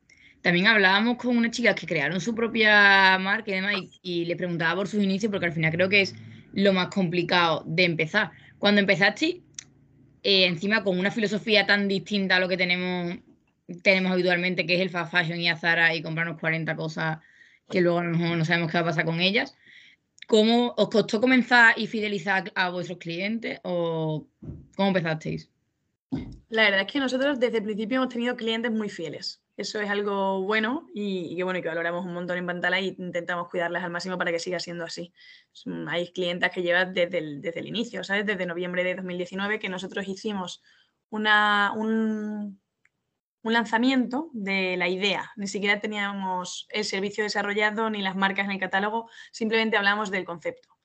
también 0.43 0.67
hablábamos 0.67 1.17
con 1.17 1.37
unas 1.37 1.51
chicas 1.51 1.75
que 1.75 1.87
crearon 1.87 2.21
su 2.21 2.35
propia 2.35 3.19
marca 3.19 3.51
y 3.51 3.55
demás 3.55 3.75
y, 4.03 4.25
les 4.25 4.37
preguntaba 4.37 4.77
por 4.77 4.89
sus 4.89 5.03
inicios 5.03 5.31
porque 5.31 5.47
al 5.47 5.53
final 5.53 5.73
creo 5.73 5.89
que 5.89 6.03
es 6.03 6.15
lo 6.53 6.73
más 6.73 6.89
complicado 6.89 7.63
de 7.67 7.85
empezar. 7.85 8.31
Cuando 8.59 8.81
empezaste, 8.81 9.43
eh, 10.23 10.47
encima 10.47 10.83
con 10.83 10.99
una 10.99 11.11
filosofía 11.11 11.67
tan 11.67 11.89
distinta 11.89 12.37
a 12.37 12.41
lo 12.41 12.49
que 12.49 12.57
tenemos 12.57 13.19
tenemos 13.83 14.13
habitualmente, 14.13 14.67
que 14.67 14.75
es 14.75 14.81
el 14.81 14.91
fast 14.91 15.13
fashion 15.13 15.41
y 15.41 15.49
a 15.49 15.57
Zara 15.57 15.95
y 15.95 16.03
comprarnos 16.03 16.39
40 16.41 16.75
cosas 16.77 17.19
que 17.69 17.81
luego 17.81 18.01
a 18.01 18.05
lo 18.05 18.17
mejor 18.17 18.37
no 18.37 18.45
sabemos 18.45 18.71
qué 18.71 18.79
va 18.79 18.83
a 18.83 18.87
pasar 18.87 19.05
con 19.05 19.21
ellas. 19.21 19.57
¿Cómo 20.27 20.75
os 20.77 20.91
costó 20.91 21.21
comenzar 21.21 21.79
y 21.79 21.87
fidelizar 21.87 22.53
a 22.55 22.71
vuestros 22.71 22.99
clientes 22.99 23.61
o 23.63 24.27
cómo 24.77 24.89
empezasteis? 24.89 25.51
La 26.51 26.65
verdad 26.65 26.81
es 26.81 26.93
que 26.93 26.99
nosotros 26.99 27.39
desde 27.39 27.59
el 27.59 27.65
principio 27.65 27.99
hemos 27.99 28.09
tenido 28.13 28.37
clientes 28.37 28.73
muy 28.73 28.89
fieles. 28.89 29.41
Eso 29.57 29.81
es 29.81 29.89
algo 29.89 30.43
bueno 30.43 30.89
y, 30.93 31.37
que 31.37 31.45
bueno 31.45 31.63
que 31.63 31.69
valoramos 31.69 32.05
un 32.05 32.13
montón 32.13 32.39
en 32.39 32.47
Pantala 32.47 32.81
y 32.81 32.97
intentamos 32.99 33.49
cuidarlas 33.49 33.85
al 33.85 33.93
máximo 33.93 34.19
para 34.19 34.33
que 34.33 34.41
siga 34.41 34.59
siendo 34.59 34.85
así. 34.85 35.13
Hay 35.87 36.13
clientas 36.13 36.51
que 36.51 36.63
llevan 36.63 36.93
desde 36.93 37.19
el, 37.19 37.41
desde 37.41 37.61
el 37.61 37.69
inicio, 37.69 38.03
¿sabes? 38.03 38.27
Desde 38.27 38.47
noviembre 38.47 38.83
de 38.83 38.97
2019 38.97 39.61
que 39.61 39.69
nosotros 39.69 40.09
hicimos 40.09 40.61
una, 41.09 41.73
un, 41.77 42.61
un 43.43 43.53
lanzamiento 43.53 44.31
de 44.33 44.77
la 44.77 44.89
idea. 44.89 45.31
Ni 45.37 45.47
siquiera 45.47 45.81
teníamos 45.81 46.67
el 46.71 46.85
servicio 46.85 47.23
desarrollado 47.23 47.91
ni 47.91 48.03
las 48.03 48.17
marcas 48.17 48.47
en 48.47 48.53
el 48.53 48.59
catálogo, 48.59 49.09
simplemente 49.31 49.77
hablamos 49.77 50.11
del 50.11 50.25
concepto. 50.25 50.80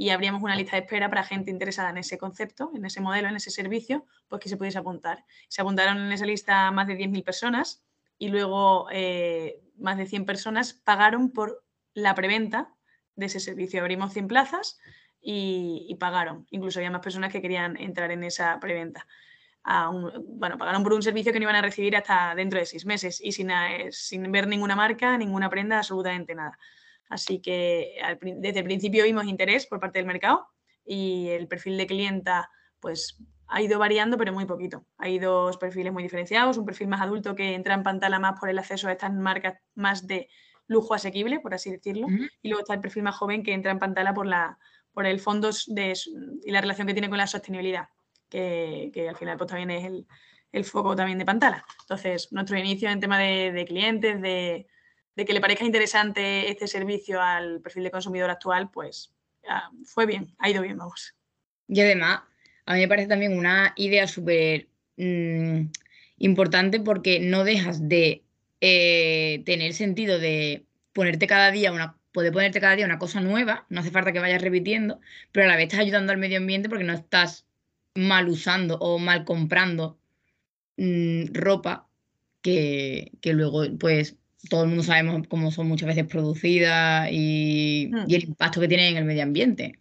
Y 0.00 0.08
abríamos 0.08 0.42
una 0.42 0.56
lista 0.56 0.76
de 0.76 0.82
espera 0.84 1.10
para 1.10 1.24
gente 1.24 1.50
interesada 1.50 1.90
en 1.90 1.98
ese 1.98 2.16
concepto, 2.16 2.70
en 2.74 2.86
ese 2.86 3.02
modelo, 3.02 3.28
en 3.28 3.36
ese 3.36 3.50
servicio, 3.50 4.06
pues 4.28 4.40
que 4.40 4.48
se 4.48 4.56
pudiese 4.56 4.78
apuntar. 4.78 5.26
Se 5.48 5.60
apuntaron 5.60 5.98
en 5.98 6.10
esa 6.10 6.24
lista 6.24 6.70
más 6.70 6.86
de 6.86 6.96
10.000 6.96 7.22
personas 7.22 7.84
y 8.16 8.28
luego 8.28 8.86
eh, 8.90 9.60
más 9.76 9.98
de 9.98 10.06
100 10.06 10.24
personas 10.24 10.72
pagaron 10.72 11.32
por 11.32 11.62
la 11.92 12.14
preventa 12.14 12.74
de 13.14 13.26
ese 13.26 13.40
servicio. 13.40 13.82
Abrimos 13.82 14.14
100 14.14 14.26
plazas 14.26 14.80
y, 15.20 15.94
pagaron. 16.00 16.46
Incluso 16.50 16.78
había 16.78 16.90
más 16.90 17.02
personas 17.02 17.30
que 17.30 17.42
querían 17.42 17.76
entrar 17.76 18.10
en 18.10 18.24
esa 18.24 18.58
preventa 18.58 19.06
bueno, 19.62 20.56
pagaron 20.56 20.82
por 20.82 20.94
un 20.94 21.02
servicio 21.02 21.30
que 21.30 21.40
no 21.40 21.42
iban 21.42 21.56
a 21.56 21.60
recibir 21.60 21.94
hasta 21.94 22.34
dentro 22.34 22.58
de 22.58 22.64
seis 22.64 22.86
meses 22.86 23.20
y 23.22 23.32
sin, 23.32 23.50
eh, 23.50 23.88
sin 23.90 24.32
ver 24.32 24.48
ninguna 24.48 24.74
marca, 24.74 25.18
ninguna 25.18 25.50
prenda, 25.50 25.76
absolutamente 25.76 26.34
nada. 26.34 26.58
Así 27.10 27.42
que 27.42 27.96
desde 28.22 28.60
el 28.60 28.64
principio 28.64 29.04
vimos 29.04 29.26
interés 29.26 29.66
por 29.66 29.80
parte 29.80 29.98
del 29.98 30.06
mercado 30.06 30.46
y 30.86 31.28
el 31.28 31.46
perfil 31.46 31.76
de 31.76 31.86
clienta 31.86 32.50
pues 32.80 33.22
ha 33.48 33.60
ido 33.60 33.78
variando, 33.78 34.16
pero 34.16 34.32
muy 34.32 34.46
poquito. 34.46 34.86
Hay 34.96 35.18
dos 35.18 35.58
perfiles 35.58 35.92
muy 35.92 36.02
diferenciados, 36.02 36.56
un 36.56 36.64
perfil 36.64 36.88
más 36.88 37.02
adulto 37.02 37.34
que 37.34 37.54
entra 37.54 37.74
en 37.74 37.82
pantalla 37.82 38.18
más 38.18 38.40
por 38.40 38.48
el 38.48 38.58
acceso 38.58 38.88
a 38.88 38.92
estas 38.92 39.12
marcas 39.12 39.58
más 39.74 40.06
de 40.06 40.28
lujo 40.66 40.94
asequible, 40.94 41.40
por 41.40 41.52
así 41.52 41.70
decirlo, 41.70 42.06
y 42.40 42.48
luego 42.48 42.60
está 42.60 42.74
el 42.74 42.80
perfil 42.80 43.02
más 43.02 43.16
joven 43.16 43.42
que 43.42 43.52
entra 43.52 43.72
en 43.72 43.80
pantalla 43.80 44.14
por, 44.14 44.24
la, 44.24 44.56
por 44.92 45.04
el 45.04 45.18
fondo 45.18 45.50
de, 45.66 45.98
y 46.44 46.50
la 46.52 46.60
relación 46.60 46.86
que 46.86 46.94
tiene 46.94 47.08
con 47.10 47.18
la 47.18 47.26
sostenibilidad 47.26 47.88
que, 48.30 49.06
al 49.08 49.16
final 49.16 49.36
pues 49.36 49.48
también 49.48 49.70
es 49.70 50.06
el, 50.52 50.64
foco 50.64 50.96
también 50.96 51.18
de 51.18 51.26
Pantala. 51.26 51.64
Entonces, 51.80 52.32
nuestro 52.32 52.58
inicio 52.58 52.88
en 52.88 53.00
tema 53.00 53.18
de, 53.18 53.64
clientes, 53.68 54.20
de, 54.22 54.66
que 55.16 55.32
le 55.32 55.40
parezca 55.40 55.64
interesante 55.64 56.50
este 56.50 56.66
servicio 56.66 57.20
al 57.20 57.60
perfil 57.60 57.84
de 57.84 57.90
consumidor 57.90 58.30
actual, 58.30 58.70
pues 58.70 59.12
fue 59.84 60.06
bien, 60.06 60.34
ha 60.38 60.48
ido 60.48 60.62
bien, 60.62 60.78
vamos. 60.78 61.14
Y 61.68 61.80
además, 61.80 62.22
a 62.66 62.74
mí 62.74 62.80
me 62.80 62.88
parece 62.88 63.08
también 63.08 63.36
una 63.36 63.72
idea 63.76 64.06
súper 64.06 64.68
mm, 64.96 65.66
importante 66.18 66.80
porque 66.80 67.20
no 67.20 67.44
dejas 67.44 67.88
de 67.88 68.24
eh, 68.60 69.42
tener 69.44 69.74
sentido 69.74 70.18
de 70.18 70.64
ponerte 70.92 71.26
cada 71.26 71.50
día 71.50 71.72
una 71.72 71.96
poder 72.12 72.32
ponerte 72.32 72.60
cada 72.60 72.76
día 72.76 72.86
una 72.86 72.98
cosa 72.98 73.20
nueva, 73.20 73.66
no 73.68 73.80
hace 73.80 73.90
falta 73.90 74.12
que 74.12 74.18
vayas 74.18 74.42
repitiendo, 74.42 75.00
pero 75.32 75.46
a 75.46 75.48
la 75.48 75.56
vez 75.56 75.64
estás 75.64 75.80
ayudando 75.80 76.12
al 76.12 76.18
medio 76.18 76.38
ambiente 76.38 76.68
porque 76.68 76.84
no 76.84 76.92
estás 76.92 77.46
mal 77.94 78.28
usando 78.28 78.78
o 78.78 78.98
mal 78.98 79.24
comprando 79.24 79.98
mm, 80.76 81.26
ropa 81.32 81.88
que, 82.42 83.12
luego, 83.24 83.64
pues, 83.78 84.16
todo 84.48 84.62
el 84.62 84.68
mundo 84.68 84.82
sabemos 84.82 85.26
cómo 85.28 85.50
son 85.50 85.68
muchas 85.68 85.88
veces 85.88 86.06
producidas 86.06 87.08
y, 87.12 87.90
Hmm. 87.92 88.04
y 88.06 88.14
el 88.14 88.24
impacto 88.24 88.60
que 88.60 88.68
tienen 88.68 88.92
en 88.92 88.96
el 88.98 89.04
medio 89.04 89.22
ambiente. 89.22 89.78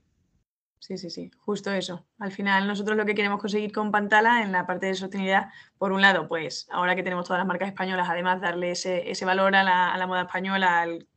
Sí, 0.81 0.97
sí, 0.97 1.09
sí, 1.09 1.29
justo 1.37 1.71
eso. 1.71 2.07
Al 2.19 2.31
final 2.31 2.65
nosotros 2.65 2.97
lo 2.97 3.05
que 3.05 3.13
queremos 3.13 3.39
conseguir 3.39 3.71
con 3.71 3.91
Pantala 3.91 4.41
en 4.41 4.51
la 4.51 4.65
parte 4.65 4.87
de 4.87 4.95
sostenibilidad, 4.95 5.49
por 5.77 5.91
un 5.91 6.01
lado, 6.01 6.27
pues 6.27 6.67
ahora 6.71 6.95
que 6.95 7.03
tenemos 7.03 7.25
todas 7.25 7.39
las 7.39 7.47
marcas 7.47 7.67
españolas, 7.69 8.07
además 8.09 8.41
darle 8.41 8.71
ese, 8.71 9.09
ese 9.11 9.25
valor 9.25 9.55
a 9.55 9.63
la, 9.63 9.93
a 9.93 9.97
la 9.97 10.07
moda 10.07 10.21
española, 10.21 10.81
al- 10.81 11.07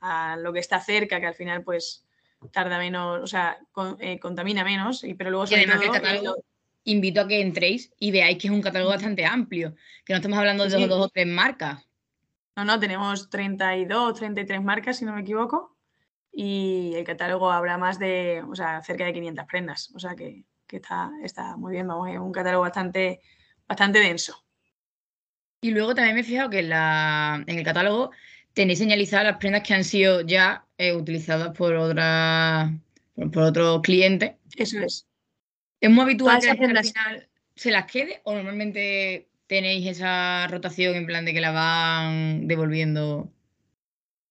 a 0.00 0.36
lo 0.36 0.52
que 0.52 0.60
está 0.60 0.80
cerca, 0.80 1.20
que 1.20 1.26
al 1.26 1.34
final 1.34 1.62
pues 1.62 2.06
tarda 2.52 2.78
menos, 2.78 3.20
o 3.22 3.26
sea, 3.26 3.58
con- 3.72 3.96
eh, 4.00 4.18
contamina 4.18 4.64
menos, 4.64 5.04
y, 5.04 5.14
pero 5.14 5.30
luego 5.30 5.44
Y 5.50 5.54
además 5.54 5.80
que 5.80 5.86
el 5.86 5.90
todo, 5.92 6.00
catálogo, 6.02 6.44
invito 6.84 7.20
a 7.20 7.28
que 7.28 7.40
entréis 7.42 7.92
y 7.98 8.10
veáis 8.12 8.38
que 8.38 8.46
es 8.46 8.52
un 8.52 8.62
catálogo 8.62 8.92
bastante 8.92 9.26
amplio, 9.26 9.74
que 10.04 10.12
no 10.14 10.18
estamos 10.18 10.38
hablando 10.38 10.64
de 10.64 10.70
Sí, 10.70 10.86
dos 10.86 11.04
o 11.06 11.08
tres 11.08 11.26
marcas. 11.26 11.84
No, 12.56 12.64
no, 12.64 12.80
tenemos 12.80 13.30
32, 13.30 14.14
33 14.14 14.62
marcas, 14.62 14.98
si 14.98 15.04
no 15.04 15.14
me 15.14 15.22
equivoco, 15.22 15.76
y 16.32 16.92
el 16.94 17.04
catálogo 17.04 17.50
habrá 17.50 17.78
más 17.78 17.98
de, 17.98 18.42
o 18.48 18.54
sea, 18.54 18.82
cerca 18.82 19.04
de 19.04 19.12
500 19.12 19.46
prendas, 19.46 19.92
o 19.94 19.98
sea 19.98 20.14
que, 20.14 20.44
que 20.66 20.76
está, 20.76 21.10
está 21.22 21.56
muy 21.56 21.72
bien, 21.72 21.86
vamos, 21.86 22.08
es 22.08 22.18
un 22.18 22.32
catálogo 22.32 22.62
bastante, 22.62 23.20
bastante 23.66 24.00
denso. 24.00 24.44
Y 25.62 25.72
luego 25.72 25.94
también 25.94 26.14
me 26.14 26.22
he 26.22 26.24
fijado 26.24 26.50
que 26.50 26.60
en, 26.60 26.70
la, 26.70 27.44
en 27.46 27.58
el 27.58 27.64
catálogo 27.64 28.10
tenéis 28.54 28.78
señalizadas 28.78 29.26
las 29.26 29.36
prendas 29.36 29.62
que 29.62 29.74
han 29.74 29.84
sido 29.84 30.22
ya 30.22 30.64
eh, 30.78 30.92
utilizadas 30.92 31.56
por 31.56 31.74
otras 31.74 32.70
por, 33.14 33.30
por 33.30 33.42
otros 33.42 33.80
clientes. 33.82 34.32
Eso 34.56 34.78
es. 34.80 35.06
¿Es 35.80 35.90
muy 35.90 36.02
habitual 36.04 36.40
Todas 36.40 36.40
que 36.40 36.46
la 36.46 36.52
esas 36.52 36.66
gente 36.66 36.78
al 36.78 36.84
final 36.84 37.28
se 37.54 37.70
las 37.70 37.90
quede 37.90 38.20
o 38.24 38.34
normalmente 38.34 39.28
tenéis 39.50 39.84
esa 39.88 40.46
rotación 40.46 40.94
en 40.94 41.06
plan 41.06 41.24
de 41.24 41.32
que 41.32 41.40
la 41.40 41.50
van 41.50 42.46
devolviendo? 42.46 43.32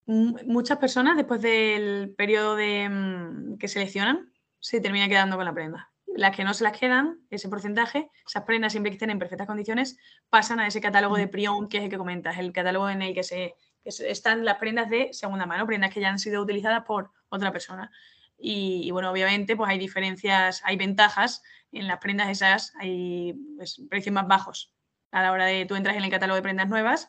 M- 0.07 0.33
Muchas 0.45 0.77
personas 0.77 1.17
después 1.17 1.41
del 1.41 2.15
periodo 2.17 2.55
de, 2.55 2.87
mm, 2.87 3.57
que 3.57 3.67
seleccionan 3.67 4.31
se 4.59 4.79
termina 4.79 5.09
quedando 5.09 5.35
con 5.35 5.43
la 5.43 5.53
prenda. 5.53 5.91
Las 6.15 6.33
que 6.33 6.45
no 6.45 6.53
se 6.53 6.63
las 6.63 6.77
quedan, 6.77 7.19
ese 7.29 7.49
porcentaje, 7.49 8.09
esas 8.25 8.43
prendas 8.43 8.71
siempre 8.71 8.91
que 8.91 8.95
estén 8.95 9.09
en 9.09 9.19
perfectas 9.19 9.45
condiciones, 9.45 9.97
pasan 10.29 10.61
a 10.61 10.67
ese 10.67 10.79
catálogo 10.79 11.17
de 11.17 11.27
pre-owned 11.27 11.67
que 11.67 11.79
es 11.79 11.83
el 11.83 11.89
que 11.89 11.97
comentas, 11.97 12.37
el 12.37 12.53
catálogo 12.53 12.89
en 12.89 13.01
el 13.01 13.13
que 13.13 13.23
se 13.23 13.55
que 13.83 13.89
están 13.89 14.45
las 14.45 14.57
prendas 14.57 14.89
de 14.89 15.09
segunda 15.11 15.45
mano, 15.45 15.65
prendas 15.65 15.93
que 15.93 15.99
ya 15.99 16.09
han 16.09 16.19
sido 16.19 16.41
utilizadas 16.41 16.83
por 16.85 17.11
otra 17.27 17.51
persona. 17.51 17.91
Y, 18.37 18.83
y, 18.85 18.91
bueno, 18.91 19.11
obviamente 19.11 19.57
pues 19.57 19.69
hay 19.69 19.77
diferencias, 19.77 20.61
hay 20.63 20.77
ventajas 20.77 21.43
en 21.73 21.87
las 21.87 21.99
prendas 21.99 22.29
esas, 22.29 22.73
hay 22.79 23.33
pues, 23.57 23.81
precios 23.89 24.13
más 24.13 24.25
bajos 24.25 24.73
a 25.11 25.21
la 25.21 25.31
hora 25.31 25.45
de 25.45 25.65
tú 25.65 25.75
entras 25.75 25.95
en 25.97 26.03
el 26.03 26.11
catálogo 26.11 26.35
de 26.35 26.41
prendas 26.41 26.69
nuevas 26.69 27.07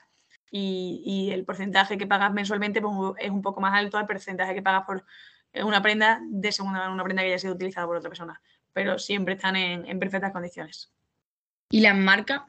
y, 0.50 1.02
y 1.04 1.30
el 1.32 1.44
porcentaje 1.44 1.98
que 1.98 2.06
pagas 2.06 2.32
mensualmente 2.32 2.80
pues, 2.80 2.94
es 3.18 3.30
un 3.30 3.42
poco 3.42 3.60
más 3.60 3.74
alto 3.74 3.98
al 3.98 4.06
porcentaje 4.06 4.54
que 4.54 4.62
pagas 4.62 4.84
por 4.86 5.04
eh, 5.52 5.62
una 5.62 5.82
prenda 5.82 6.20
de 6.28 6.52
segunda 6.52 6.80
mano, 6.80 6.94
una 6.94 7.04
prenda 7.04 7.22
que 7.22 7.28
haya 7.28 7.38
sido 7.38 7.54
utilizada 7.54 7.86
por 7.86 7.96
otra 7.96 8.10
persona, 8.10 8.40
pero 8.72 8.98
siempre 8.98 9.34
están 9.34 9.56
en, 9.56 9.86
en 9.86 9.98
perfectas 9.98 10.32
condiciones. 10.32 10.92
Y 11.70 11.80
las 11.82 11.96
marcas, 11.96 12.42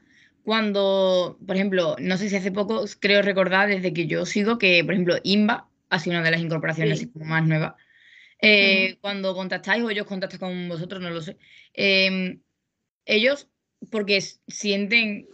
cuando, 0.43 1.37
por 1.45 1.55
ejemplo, 1.55 1.95
no 1.99 2.17
sé 2.17 2.29
si 2.29 2.35
hace 2.35 2.51
poco, 2.51 2.83
creo 2.99 3.21
recordar 3.21 3.69
desde 3.69 3.93
que 3.93 4.07
yo 4.07 4.25
sigo 4.25 4.57
que, 4.57 4.83
por 4.83 4.93
ejemplo, 4.93 5.17
Inva 5.23 5.67
ha 5.89 5.99
sido 5.99 6.15
una 6.15 6.23
de 6.23 6.31
las 6.31 6.41
incorporaciones 6.41 6.97
Sí. 6.99 7.05
así 7.05 7.13
como 7.13 7.25
más 7.25 7.45
nuevas. 7.45 7.75
Eh, 8.39 8.97
Cuando 9.01 9.35
contactáis 9.35 9.83
o 9.83 9.89
ellos 9.91 10.07
contactan 10.07 10.39
con 10.39 10.69
vosotros, 10.69 10.99
no 11.01 11.11
lo 11.11 11.21
sé. 11.21 11.37
eh, 11.73 12.39
ellos, 13.05 13.47
porque 13.91 14.21
sienten 14.47 15.27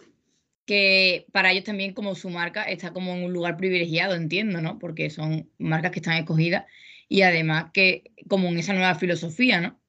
que 0.67 1.25
para 1.31 1.51
ellos 1.51 1.63
también 1.63 1.93
como 1.93 2.13
su 2.13 2.29
marca 2.29 2.63
está 2.63 2.91
como 2.91 3.13
en 3.13 3.23
un 3.23 3.33
lugar 3.33 3.55
privilegiado, 3.55 4.13
entiendo, 4.13 4.61
¿no? 4.61 4.77
Porque 4.77 5.09
son 5.09 5.49
marcas 5.57 5.91
que 5.91 5.99
están 5.99 6.17
escogidas 6.17 6.65
y 7.07 7.21
además 7.21 7.71
que 7.73 8.11
como 8.27 8.49
en 8.49 8.59
esa 8.59 8.73
nueva 8.73 8.93
filosofía, 8.95 9.61
¿no? 9.61 9.79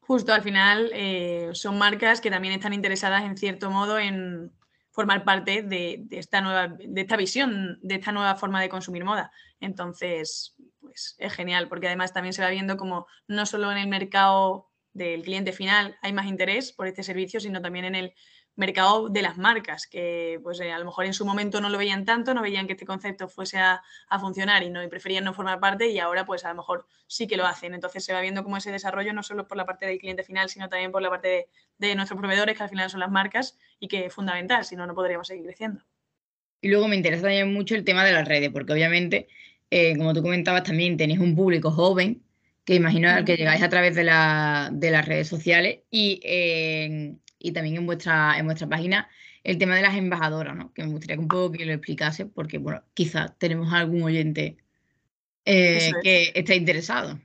Justo 0.00 0.34
al 0.34 0.42
final 0.42 0.90
eh, 0.92 1.48
son 1.54 1.78
marcas 1.78 2.20
que 2.20 2.30
también 2.30 2.52
están 2.52 2.74
interesadas 2.74 3.24
en 3.24 3.38
cierto 3.38 3.70
modo 3.70 3.98
en 3.98 4.52
formar 4.90 5.24
parte 5.24 5.62
de, 5.62 5.96
de 6.00 6.18
esta 6.18 6.42
nueva, 6.42 6.68
de 6.68 7.00
esta 7.00 7.16
visión, 7.16 7.78
de 7.82 7.94
esta 7.94 8.12
nueva 8.12 8.36
forma 8.36 8.60
de 8.60 8.68
consumir 8.68 9.04
moda. 9.04 9.32
Entonces, 9.58 10.54
pues 10.80 11.16
es 11.18 11.32
genial, 11.32 11.68
porque 11.68 11.86
además 11.86 12.12
también 12.12 12.34
se 12.34 12.42
va 12.42 12.50
viendo 12.50 12.76
como 12.76 13.06
no 13.26 13.46
solo 13.46 13.72
en 13.72 13.78
el 13.78 13.88
mercado 13.88 14.70
del 14.92 15.22
cliente 15.22 15.52
final 15.52 15.96
hay 16.02 16.12
más 16.12 16.26
interés 16.26 16.72
por 16.72 16.86
este 16.86 17.02
servicio, 17.02 17.40
sino 17.40 17.62
también 17.62 17.86
en 17.86 17.94
el 17.94 18.14
mercado 18.56 19.08
de 19.08 19.20
las 19.22 19.36
marcas, 19.36 19.86
que 19.86 20.38
pues 20.42 20.60
eh, 20.60 20.70
a 20.72 20.78
lo 20.78 20.84
mejor 20.84 21.06
en 21.06 21.14
su 21.14 21.24
momento 21.26 21.60
no 21.60 21.68
lo 21.68 21.78
veían 21.78 22.04
tanto, 22.04 22.34
no 22.34 22.42
veían 22.42 22.66
que 22.66 22.74
este 22.74 22.86
concepto 22.86 23.28
fuese 23.28 23.58
a, 23.58 23.82
a 24.08 24.18
funcionar 24.20 24.62
y, 24.62 24.70
no, 24.70 24.82
y 24.82 24.88
preferían 24.88 25.24
no 25.24 25.32
formar 25.34 25.58
parte 25.60 25.88
y 25.88 25.98
ahora 25.98 26.24
pues 26.24 26.44
a 26.44 26.50
lo 26.50 26.56
mejor 26.56 26.86
sí 27.08 27.26
que 27.26 27.36
lo 27.36 27.46
hacen. 27.46 27.74
Entonces 27.74 28.04
se 28.04 28.12
va 28.12 28.20
viendo 28.20 28.44
como 28.44 28.56
ese 28.56 28.70
desarrollo 28.70 29.12
no 29.12 29.22
solo 29.22 29.48
por 29.48 29.56
la 29.56 29.66
parte 29.66 29.86
del 29.86 29.98
cliente 29.98 30.22
final, 30.22 30.48
sino 30.48 30.68
también 30.68 30.92
por 30.92 31.02
la 31.02 31.10
parte 31.10 31.28
de, 31.28 31.48
de 31.78 31.94
nuestros 31.96 32.18
proveedores, 32.20 32.56
que 32.56 32.62
al 32.62 32.68
final 32.68 32.88
son 32.90 33.00
las 33.00 33.10
marcas 33.10 33.58
y 33.80 33.88
que 33.88 34.06
es 34.06 34.14
fundamental, 34.14 34.64
si 34.64 34.76
no, 34.76 34.86
no 34.86 34.94
podríamos 34.94 35.26
seguir 35.26 35.44
creciendo. 35.44 35.82
Y 36.60 36.68
luego 36.68 36.88
me 36.88 36.96
interesa 36.96 37.22
también 37.22 37.52
mucho 37.52 37.74
el 37.74 37.84
tema 37.84 38.04
de 38.04 38.12
las 38.12 38.26
redes, 38.26 38.50
porque 38.50 38.72
obviamente, 38.72 39.28
eh, 39.70 39.96
como 39.98 40.14
tú 40.14 40.22
comentabas, 40.22 40.62
también 40.62 40.96
tenéis 40.96 41.18
un 41.18 41.34
público 41.36 41.70
joven, 41.70 42.22
que 42.64 42.74
imagino 42.76 43.10
al 43.10 43.24
que 43.26 43.36
llegáis 43.36 43.62
a 43.62 43.68
través 43.68 43.94
de, 43.94 44.04
la- 44.04 44.70
de 44.72 44.90
las 44.90 45.04
redes 45.06 45.28
sociales 45.28 45.80
y, 45.90 46.20
eh, 46.24 47.16
y 47.44 47.52
también 47.52 47.76
en 47.76 47.84
vuestra, 47.84 48.38
en 48.38 48.46
vuestra 48.46 48.66
página 48.66 49.06
el 49.42 49.58
tema 49.58 49.76
de 49.76 49.82
las 49.82 49.94
embajadoras, 49.94 50.56
¿no? 50.56 50.72
Que 50.72 50.82
me 50.82 50.88
gustaría 50.88 51.16
que 51.16 51.20
un 51.20 51.28
poco 51.28 51.52
que 51.52 51.66
lo 51.66 51.74
explicase, 51.74 52.24
porque 52.24 52.56
bueno, 52.56 52.82
quizás 52.94 53.38
tenemos 53.38 53.70
algún 53.70 54.02
oyente 54.02 54.56
eh, 55.44 55.76
es. 55.76 55.94
que 56.02 56.32
esté 56.34 56.56
interesado. 56.56 57.20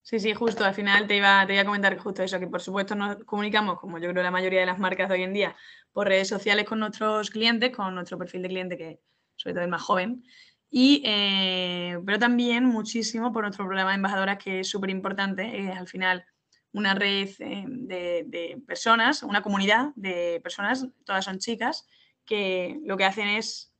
Sí, 0.00 0.20
sí, 0.20 0.32
justo. 0.32 0.64
Al 0.64 0.72
final 0.72 1.06
te 1.06 1.18
iba, 1.18 1.46
te 1.46 1.52
iba 1.52 1.60
a 1.60 1.66
comentar 1.66 1.98
justo 1.98 2.22
eso, 2.22 2.40
que 2.40 2.46
por 2.46 2.62
supuesto 2.62 2.94
nos 2.94 3.22
comunicamos, 3.24 3.78
como 3.78 3.98
yo 3.98 4.08
creo 4.10 4.22
la 4.22 4.30
mayoría 4.30 4.60
de 4.60 4.66
las 4.66 4.78
marcas 4.78 5.10
de 5.10 5.16
hoy 5.16 5.22
en 5.24 5.34
día, 5.34 5.54
por 5.92 6.08
redes 6.08 6.28
sociales 6.28 6.64
con 6.64 6.80
nuestros 6.80 7.28
clientes, 7.28 7.70
con 7.76 7.94
nuestro 7.94 8.16
perfil 8.16 8.40
de 8.40 8.48
cliente, 8.48 8.78
que 8.78 9.00
sobre 9.36 9.52
todo 9.52 9.64
el 9.64 9.70
más 9.70 9.82
joven. 9.82 10.24
Y, 10.70 11.02
eh, 11.04 11.98
pero 12.06 12.18
también 12.18 12.64
muchísimo 12.64 13.34
por 13.34 13.44
nuestro 13.44 13.66
programa 13.66 13.90
de 13.90 13.96
embajadoras, 13.96 14.38
que 14.42 14.60
es 14.60 14.68
súper 14.68 14.88
importante. 14.88 15.60
Es 15.60 15.76
al 15.76 15.88
final 15.88 16.24
una 16.72 16.94
red 16.94 17.28
eh, 17.38 17.64
de, 17.66 18.24
de 18.26 18.62
personas, 18.66 19.22
una 19.22 19.42
comunidad 19.42 19.92
de 19.96 20.40
personas, 20.42 20.86
todas 21.04 21.24
son 21.24 21.38
chicas, 21.38 21.86
que 22.24 22.78
lo 22.84 22.96
que 22.96 23.04
hacen 23.04 23.28
es 23.28 23.74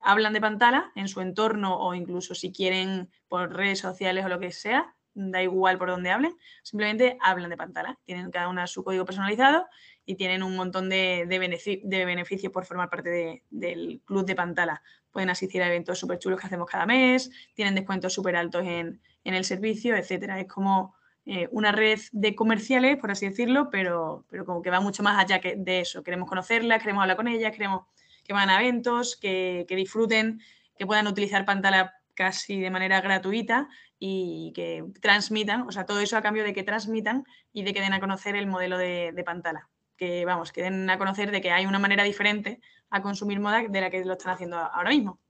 hablan 0.00 0.32
de 0.32 0.40
Pantala 0.40 0.92
en 0.94 1.08
su 1.08 1.20
entorno 1.20 1.78
o 1.78 1.94
incluso 1.94 2.34
si 2.34 2.52
quieren 2.52 3.10
por 3.28 3.52
redes 3.52 3.80
sociales 3.80 4.24
o 4.24 4.28
lo 4.28 4.38
que 4.38 4.52
sea, 4.52 4.94
da 5.14 5.42
igual 5.42 5.78
por 5.78 5.88
donde 5.88 6.10
hablen, 6.10 6.36
simplemente 6.62 7.18
hablan 7.20 7.50
de 7.50 7.56
Pantala. 7.56 7.98
Tienen 8.04 8.30
cada 8.30 8.48
una 8.48 8.66
su 8.66 8.84
código 8.84 9.04
personalizado 9.04 9.66
y 10.06 10.14
tienen 10.14 10.42
un 10.42 10.54
montón 10.56 10.88
de, 10.88 11.26
de, 11.28 11.38
benefic 11.38 11.82
de 11.82 12.04
beneficios 12.04 12.52
por 12.52 12.64
formar 12.64 12.88
parte 12.88 13.10
de, 13.10 13.44
del 13.50 14.00
club 14.04 14.24
de 14.24 14.36
Pantala. 14.36 14.82
Pueden 15.10 15.30
asistir 15.30 15.62
a 15.62 15.66
eventos 15.66 15.98
súper 15.98 16.18
chulos 16.18 16.40
que 16.40 16.46
hacemos 16.46 16.70
cada 16.70 16.86
mes, 16.86 17.30
tienen 17.54 17.74
descuentos 17.74 18.12
súper 18.12 18.36
altos 18.36 18.62
en, 18.64 19.00
en, 19.24 19.34
el 19.34 19.44
servicio, 19.44 19.96
etcétera. 19.96 20.38
Es 20.38 20.46
como 20.46 20.94
eh, 21.30 21.46
una 21.50 21.72
red 21.72 22.00
de 22.12 22.34
comerciales, 22.34 22.96
por 22.96 23.10
así 23.10 23.28
decirlo, 23.28 23.68
pero, 23.70 24.24
pero 24.30 24.46
como 24.46 24.62
que 24.62 24.70
va 24.70 24.80
mucho 24.80 25.02
más 25.02 25.22
allá 25.22 25.42
que 25.42 25.56
de 25.56 25.80
eso. 25.80 26.02
Queremos 26.02 26.26
conocerlas, 26.26 26.80
queremos 26.80 27.02
hablar 27.02 27.18
con 27.18 27.28
ellas, 27.28 27.52
queremos 27.52 27.82
que 28.24 28.32
van 28.32 28.48
a 28.48 28.58
eventos, 28.58 29.14
que, 29.14 29.66
que 29.68 29.76
disfruten, 29.76 30.40
que 30.78 30.86
puedan 30.86 31.06
utilizar 31.06 31.44
Pantala 31.44 31.92
casi 32.14 32.58
de 32.58 32.70
manera 32.70 33.02
gratuita 33.02 33.68
y 33.98 34.52
que 34.54 34.82
transmitan, 35.02 35.68
o 35.68 35.70
sea, 35.70 35.84
todo 35.84 36.00
eso 36.00 36.16
a 36.16 36.22
cambio 36.22 36.44
de 36.44 36.54
que 36.54 36.62
transmitan 36.62 37.24
y 37.52 37.62
de 37.62 37.74
que 37.74 37.82
den 37.82 37.92
a 37.92 38.00
conocer 38.00 38.34
el 38.34 38.46
modelo 38.46 38.78
de, 38.78 39.12
de 39.14 39.22
Pantala. 39.22 39.68
Que 39.98 40.24
vamos, 40.24 40.50
que 40.50 40.62
den 40.62 40.88
a 40.88 40.96
conocer 40.96 41.30
de 41.30 41.42
que 41.42 41.50
hay 41.50 41.66
una 41.66 41.78
manera 41.78 42.04
diferente 42.04 42.58
a 42.88 43.02
consumir 43.02 43.38
moda 43.38 43.64
de 43.68 43.80
la 43.82 43.90
que 43.90 44.02
lo 44.02 44.14
están 44.14 44.32
haciendo 44.32 44.56
ahora 44.56 44.88
mismo. 44.88 45.20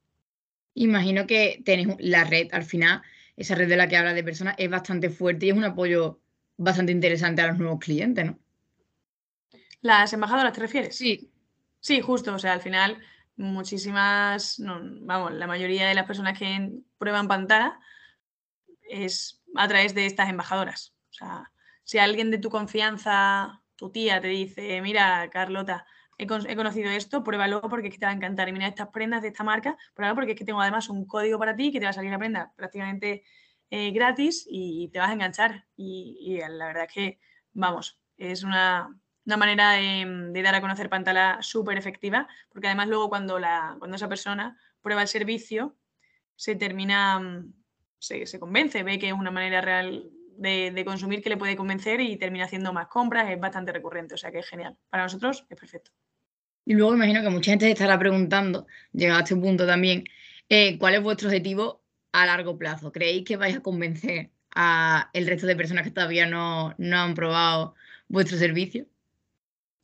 Imagino 0.74 1.26
que 1.26 1.60
tenéis 1.64 1.96
la 1.98 2.22
red, 2.22 2.50
al 2.52 2.62
final, 2.62 3.02
esa 3.38 3.54
red 3.54 3.68
de 3.68 3.76
la 3.76 3.88
que 3.88 3.96
habla 3.96 4.12
de 4.12 4.24
personas 4.24 4.56
es 4.58 4.68
bastante 4.68 5.10
fuerte 5.10 5.46
y 5.46 5.50
es 5.50 5.56
un 5.56 5.64
apoyo 5.64 6.20
bastante 6.56 6.90
interesante 6.90 7.40
a 7.40 7.46
los 7.46 7.58
nuevos 7.58 7.78
clientes, 7.78 8.26
¿no? 8.26 8.38
¿Las 9.80 10.12
embajadoras 10.12 10.52
te 10.52 10.60
refieres? 10.60 10.96
Sí. 10.96 11.30
Sí, 11.78 12.00
justo, 12.00 12.34
o 12.34 12.38
sea, 12.40 12.52
al 12.52 12.60
final 12.60 12.98
muchísimas, 13.36 14.58
no, 14.58 14.80
vamos, 15.02 15.32
la 15.32 15.46
mayoría 15.46 15.86
de 15.86 15.94
las 15.94 16.06
personas 16.06 16.36
que 16.36 16.72
prueban 16.98 17.28
Pantala 17.28 17.78
es 18.90 19.40
a 19.54 19.68
través 19.68 19.94
de 19.94 20.06
estas 20.06 20.28
embajadoras. 20.28 20.94
O 21.10 21.12
sea, 21.12 21.52
si 21.84 21.98
alguien 21.98 22.32
de 22.32 22.38
tu 22.38 22.50
confianza, 22.50 23.62
tu 23.76 23.90
tía, 23.90 24.20
te 24.20 24.26
dice, 24.26 24.82
mira, 24.82 25.30
Carlota, 25.30 25.86
he, 26.18 26.26
con 26.26 26.48
he 26.48 26.56
conocido 26.56 26.90
esto, 26.90 27.24
pruébalo 27.24 27.60
porque 27.62 27.88
es 27.88 27.94
que 27.94 27.98
te 27.98 28.06
va 28.06 28.12
a 28.12 28.14
encantar. 28.14 28.48
Y 28.48 28.52
mira 28.52 28.66
estas 28.66 28.88
prendas 28.88 29.22
de 29.22 29.28
esta 29.28 29.44
marca, 29.44 29.76
pruébalo 29.94 30.16
porque 30.16 30.32
es 30.32 30.38
que 30.38 30.44
tengo 30.44 30.60
además 30.60 30.88
un 30.88 31.06
código 31.06 31.38
para 31.38 31.56
ti 31.56 31.72
que 31.72 31.78
te 31.78 31.86
va 31.86 31.90
a 31.90 31.94
salir 31.94 32.10
la 32.10 32.18
prenda 32.18 32.52
prácticamente 32.56 33.22
eh, 33.70 33.90
gratis 33.92 34.46
y 34.50 34.88
te 34.88 34.98
vas 34.98 35.10
a 35.10 35.12
enganchar. 35.12 35.66
Y, 35.76 36.38
la 36.40 36.66
verdad 36.66 36.84
es 36.88 36.92
que, 36.92 37.20
vamos, 37.52 38.00
es 38.16 38.42
una, 38.42 38.88
una 39.24 39.36
manera 39.36 39.72
de, 39.72 40.42
dar 40.42 40.54
a 40.54 40.60
conocer 40.60 40.90
Pantala 40.90 41.38
súper 41.40 41.78
efectiva, 41.78 42.28
porque 42.50 42.66
además 42.66 42.88
luego 42.88 43.08
cuando, 43.08 43.38
la, 43.38 43.76
cuando 43.78 43.96
esa 43.96 44.08
persona 44.08 44.58
prueba 44.82 45.02
el 45.02 45.08
servicio, 45.08 45.76
se 46.34 46.56
termina, 46.56 47.18
mm, 47.20 47.54
se, 47.98 48.26
se 48.26 48.40
convence, 48.40 48.82
ve 48.82 48.98
que 48.98 49.08
es 49.08 49.12
una 49.12 49.30
manera 49.30 49.60
real 49.60 50.10
de, 50.38 50.84
consumir 50.84 51.22
que 51.22 51.28
le 51.28 51.36
puede 51.36 51.56
convencer 51.56 52.00
y 52.00 52.16
termina 52.16 52.44
haciendo 52.44 52.72
más 52.72 52.88
compras, 52.88 53.30
es 53.30 53.40
bastante 53.40 53.72
recurrente, 53.72 54.14
o 54.14 54.18
sea 54.18 54.30
que 54.30 54.38
es 54.38 54.48
genial. 54.48 54.76
Para 54.88 55.02
nosotros 55.02 55.44
es 55.50 55.58
perfecto. 55.58 55.90
Y 56.68 56.74
luego 56.74 56.94
imagino 56.94 57.22
que 57.22 57.30
mucha 57.30 57.50
gente 57.50 57.64
se 57.64 57.72
estará 57.72 57.98
preguntando, 57.98 58.66
llegado 58.92 59.20
a 59.20 59.22
este 59.22 59.34
punto 59.34 59.66
también, 59.66 60.04
eh, 60.50 60.78
¿cuál 60.78 60.96
es 60.96 61.02
vuestro 61.02 61.28
objetivo 61.28 61.82
a 62.12 62.26
largo 62.26 62.58
plazo? 62.58 62.92
¿Creéis 62.92 63.24
que 63.24 63.38
vais 63.38 63.56
a 63.56 63.62
convencer 63.62 64.28
a 64.54 65.08
el 65.14 65.26
resto 65.26 65.46
de 65.46 65.56
personas 65.56 65.84
que 65.84 65.92
todavía 65.92 66.26
no, 66.26 66.74
no 66.76 66.98
han 66.98 67.14
probado 67.14 67.74
vuestro 68.06 68.36
servicio? 68.36 68.84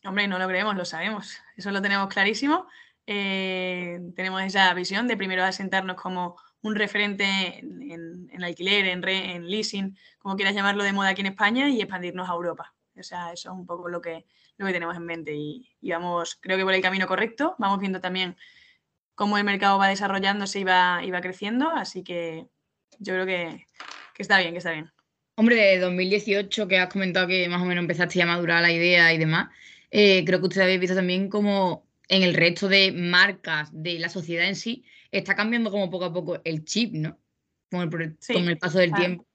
Hombre, 0.05 0.29
no 0.29 0.38
lo 0.38 0.47
creemos, 0.47 0.76
lo 0.76 0.85
sabemos. 0.85 1.38
Eso 1.57 1.71
lo 1.71 1.81
tenemos 1.81 2.09
clarísimo. 2.09 2.67
Eh, 3.07 3.99
tenemos 4.14 4.43
esa 4.43 4.75
visión 4.75 5.09
de 5.09 5.17
primero 5.17 5.43
asentarnos 5.43 5.97
como 5.97 6.37
un 6.61 6.75
referente 6.75 7.61
en, 7.61 8.45
alquiler, 8.45 8.88
en, 8.88 9.09
en 9.09 9.49
leasing, 9.49 9.97
como 10.19 10.37
quieras 10.37 10.55
llamarlo, 10.55 10.85
de 10.85 10.93
moda 10.93 11.09
aquí 11.09 11.23
en 11.23 11.29
España 11.29 11.71
y 11.71 11.81
expandirnos 11.81 12.29
a 12.29 12.35
Europa. 12.35 12.75
O 12.95 13.03
sea, 13.03 13.33
eso 13.33 13.49
es 13.49 13.55
un 13.55 13.64
poco 13.64 13.88
lo 13.88 14.03
que, 14.03 14.26
lo 14.57 14.67
que 14.67 14.73
tenemos 14.73 14.97
en 14.97 15.05
mente 15.05 15.35
y, 15.35 15.69
vamos, 15.83 16.37
creo 16.41 16.57
que 16.57 16.65
por 16.65 16.75
el 16.75 16.83
camino 16.83 17.07
correcto. 17.07 17.55
Vamos 17.59 17.81
viendo 17.81 18.01
también 18.01 18.37
cómo 19.15 19.39
el 19.39 19.45
mercado 19.45 19.79
va 19.79 19.89
desarrollándose 19.89 20.61
y 20.61 20.65
va, 20.65 21.01
y 21.05 21.11
va 21.11 21.21
creciendo, 21.21 21.71
así 21.71 22.03
que 22.03 22.47
yo 22.99 23.15
creo 23.15 23.27
que, 23.27 23.67
está 24.19 24.39
bien, 24.39 24.53
que 24.53 24.59
está 24.59 24.73
bien. 24.73 24.91
Hombre, 25.37 25.57
de 25.57 25.79
2018 25.79 26.69
que 26.69 26.79
has 26.79 26.93
comentado 26.93 27.27
que 27.27 27.49
más 27.49 27.61
o 27.61 27.65
menos 27.65 27.83
empezaste 27.83 28.23
a 28.23 28.27
madurar 28.27 28.63
la 28.63 28.71
idea 28.71 29.13
y 29.13 29.19
demás, 29.19 29.49
eh, 29.91 30.25
creo 30.25 30.41
que 30.41 30.47
ustedes 30.47 30.65
habéis 30.65 30.81
visto 30.81 30.97
también 30.97 31.29
como 31.29 31.87
en 32.09 32.23
el 32.23 32.35
resto 32.35 32.69
de 32.69 32.93
marcas 32.93 33.71
de 33.73 33.99
la 33.99 34.09
sociedad 34.09 34.47
en 34.47 34.57
sí 34.57 34.85
está 35.11 35.35
cambiando 35.35 35.71
como 35.71 35.91
poco 35.91 36.05
a 36.05 36.13
poco 36.13 36.41
el 36.45 36.65
chip, 36.65 36.93
¿no? 36.95 37.19
Con 37.71 37.83
el, 37.83 38.59
paso 38.59 38.79
del 38.79 38.93
tiempo. 38.93 39.27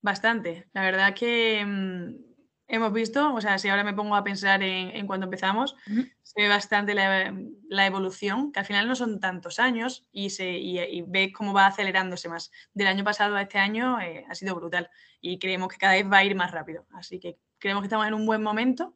Bastante. 0.00 0.66
La 0.72 0.82
verdad 0.82 1.14
que 1.14 1.64
mm, 1.64 2.27
hemos 2.68 2.92
visto, 2.92 3.34
o 3.34 3.40
sea, 3.40 3.58
si 3.58 3.68
ahora 3.68 3.82
me 3.82 3.94
pongo 3.94 4.14
a 4.14 4.22
pensar 4.22 4.62
en, 4.62 4.94
en 4.94 5.06
cuando 5.06 5.24
empezamos, 5.24 5.74
se 6.22 6.42
ve 6.42 6.48
bastante 6.48 6.94
la, 6.94 7.86
evolución, 7.86 8.52
que 8.52 8.60
al 8.60 8.66
final 8.66 8.86
no 8.86 8.94
son 8.94 9.18
tantos 9.18 9.58
años 9.58 10.06
y, 10.12 10.30
se, 10.30 10.50
y, 10.50 11.02
ves 11.02 11.32
cómo 11.32 11.54
va 11.54 11.66
acelerándose 11.66 12.28
más. 12.28 12.52
Del 12.74 12.86
año 12.86 13.04
pasado 13.04 13.36
a 13.36 13.42
este 13.42 13.58
año 13.58 13.98
eh, 14.00 14.24
ha 14.28 14.34
sido 14.34 14.54
brutal 14.54 14.90
y 15.20 15.38
creemos 15.38 15.68
que 15.68 15.78
cada 15.78 15.94
vez 15.94 16.04
va 16.04 16.18
a 16.18 16.24
ir 16.24 16.34
más 16.34 16.50
rápido. 16.50 16.86
Así 16.92 17.18
que 17.18 17.38
creemos 17.58 17.82
que 17.82 17.86
estamos 17.86 18.06
en 18.06 18.14
un 18.14 18.26
buen 18.26 18.42
momento 18.42 18.94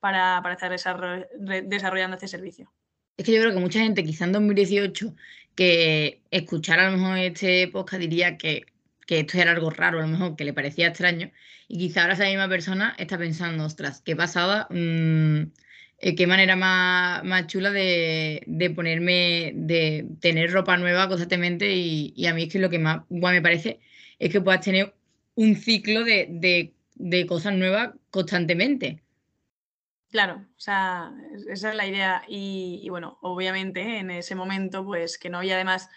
para, 0.00 0.40
para 0.42 0.54
estar 0.54 1.28
desarrollando 1.64 2.16
este 2.16 2.28
servicio. 2.28 2.72
Es 3.16 3.24
que 3.24 3.32
yo 3.32 3.40
creo 3.40 3.54
que 3.54 3.60
mucha 3.60 3.78
gente, 3.78 4.02
quizá 4.02 4.24
en 4.24 4.32
2018, 4.32 5.14
que 5.54 6.22
escuchara 6.30 6.88
a 6.88 6.90
lo 6.90 6.96
mejor 6.96 7.18
este 7.18 7.68
podcast 7.68 8.00
diría 8.00 8.36
que, 8.36 8.64
esto 9.08 9.38
era 9.38 9.52
algo 9.52 9.70
raro, 9.70 9.98
a 9.98 10.02
lo 10.02 10.08
mejor 10.08 10.36
que 10.36 10.44
le 10.44 10.52
parecía 10.52 10.88
extraño, 10.88 11.30
y 11.68 11.78
quizá 11.78 12.02
ahora 12.02 12.14
esa 12.14 12.24
misma 12.24 12.48
persona 12.48 12.94
está 12.98 13.18
pensando, 13.18 13.64
ostras, 13.64 14.02
qué 14.04 14.16
pasada, 14.16 14.66
mm, 14.70 15.52
eh, 15.98 16.14
qué 16.16 16.26
manera 16.26 16.56
más, 16.56 17.24
más 17.24 17.46
chula 17.46 17.70
de, 17.70 18.72
ponerme, 18.74 19.52
de 19.54 20.06
tener 20.20 20.50
ropa 20.52 20.76
nueva 20.76 21.08
constantemente, 21.08 21.72
y, 21.72 22.26
a 22.26 22.34
mí 22.34 22.44
es 22.44 22.52
que 22.52 22.58
lo 22.58 22.70
que 22.70 22.78
más 22.78 23.02
guay 23.08 23.36
me 23.36 23.42
parece 23.42 23.80
es 24.18 24.30
que 24.30 24.40
puedas 24.40 24.60
tener 24.62 24.94
un 25.34 25.56
ciclo 25.56 26.04
de, 26.04 26.72
de 26.94 27.26
cosas 27.26 27.54
nuevas 27.54 27.90
constantemente. 28.10 29.02
Claro, 30.12 30.44
o 30.58 30.60
sea, 30.60 31.10
esa 31.48 31.70
es 31.70 31.74
la 31.74 31.86
idea. 31.86 32.22
Y, 32.28 32.86
bueno, 32.90 33.18
obviamente 33.22 33.98
en 33.98 34.10
ese 34.10 34.34
momento, 34.34 34.84
pues 34.84 35.16
que 35.16 35.30
no 35.30 35.38
había 35.38 35.54
además 35.54 35.88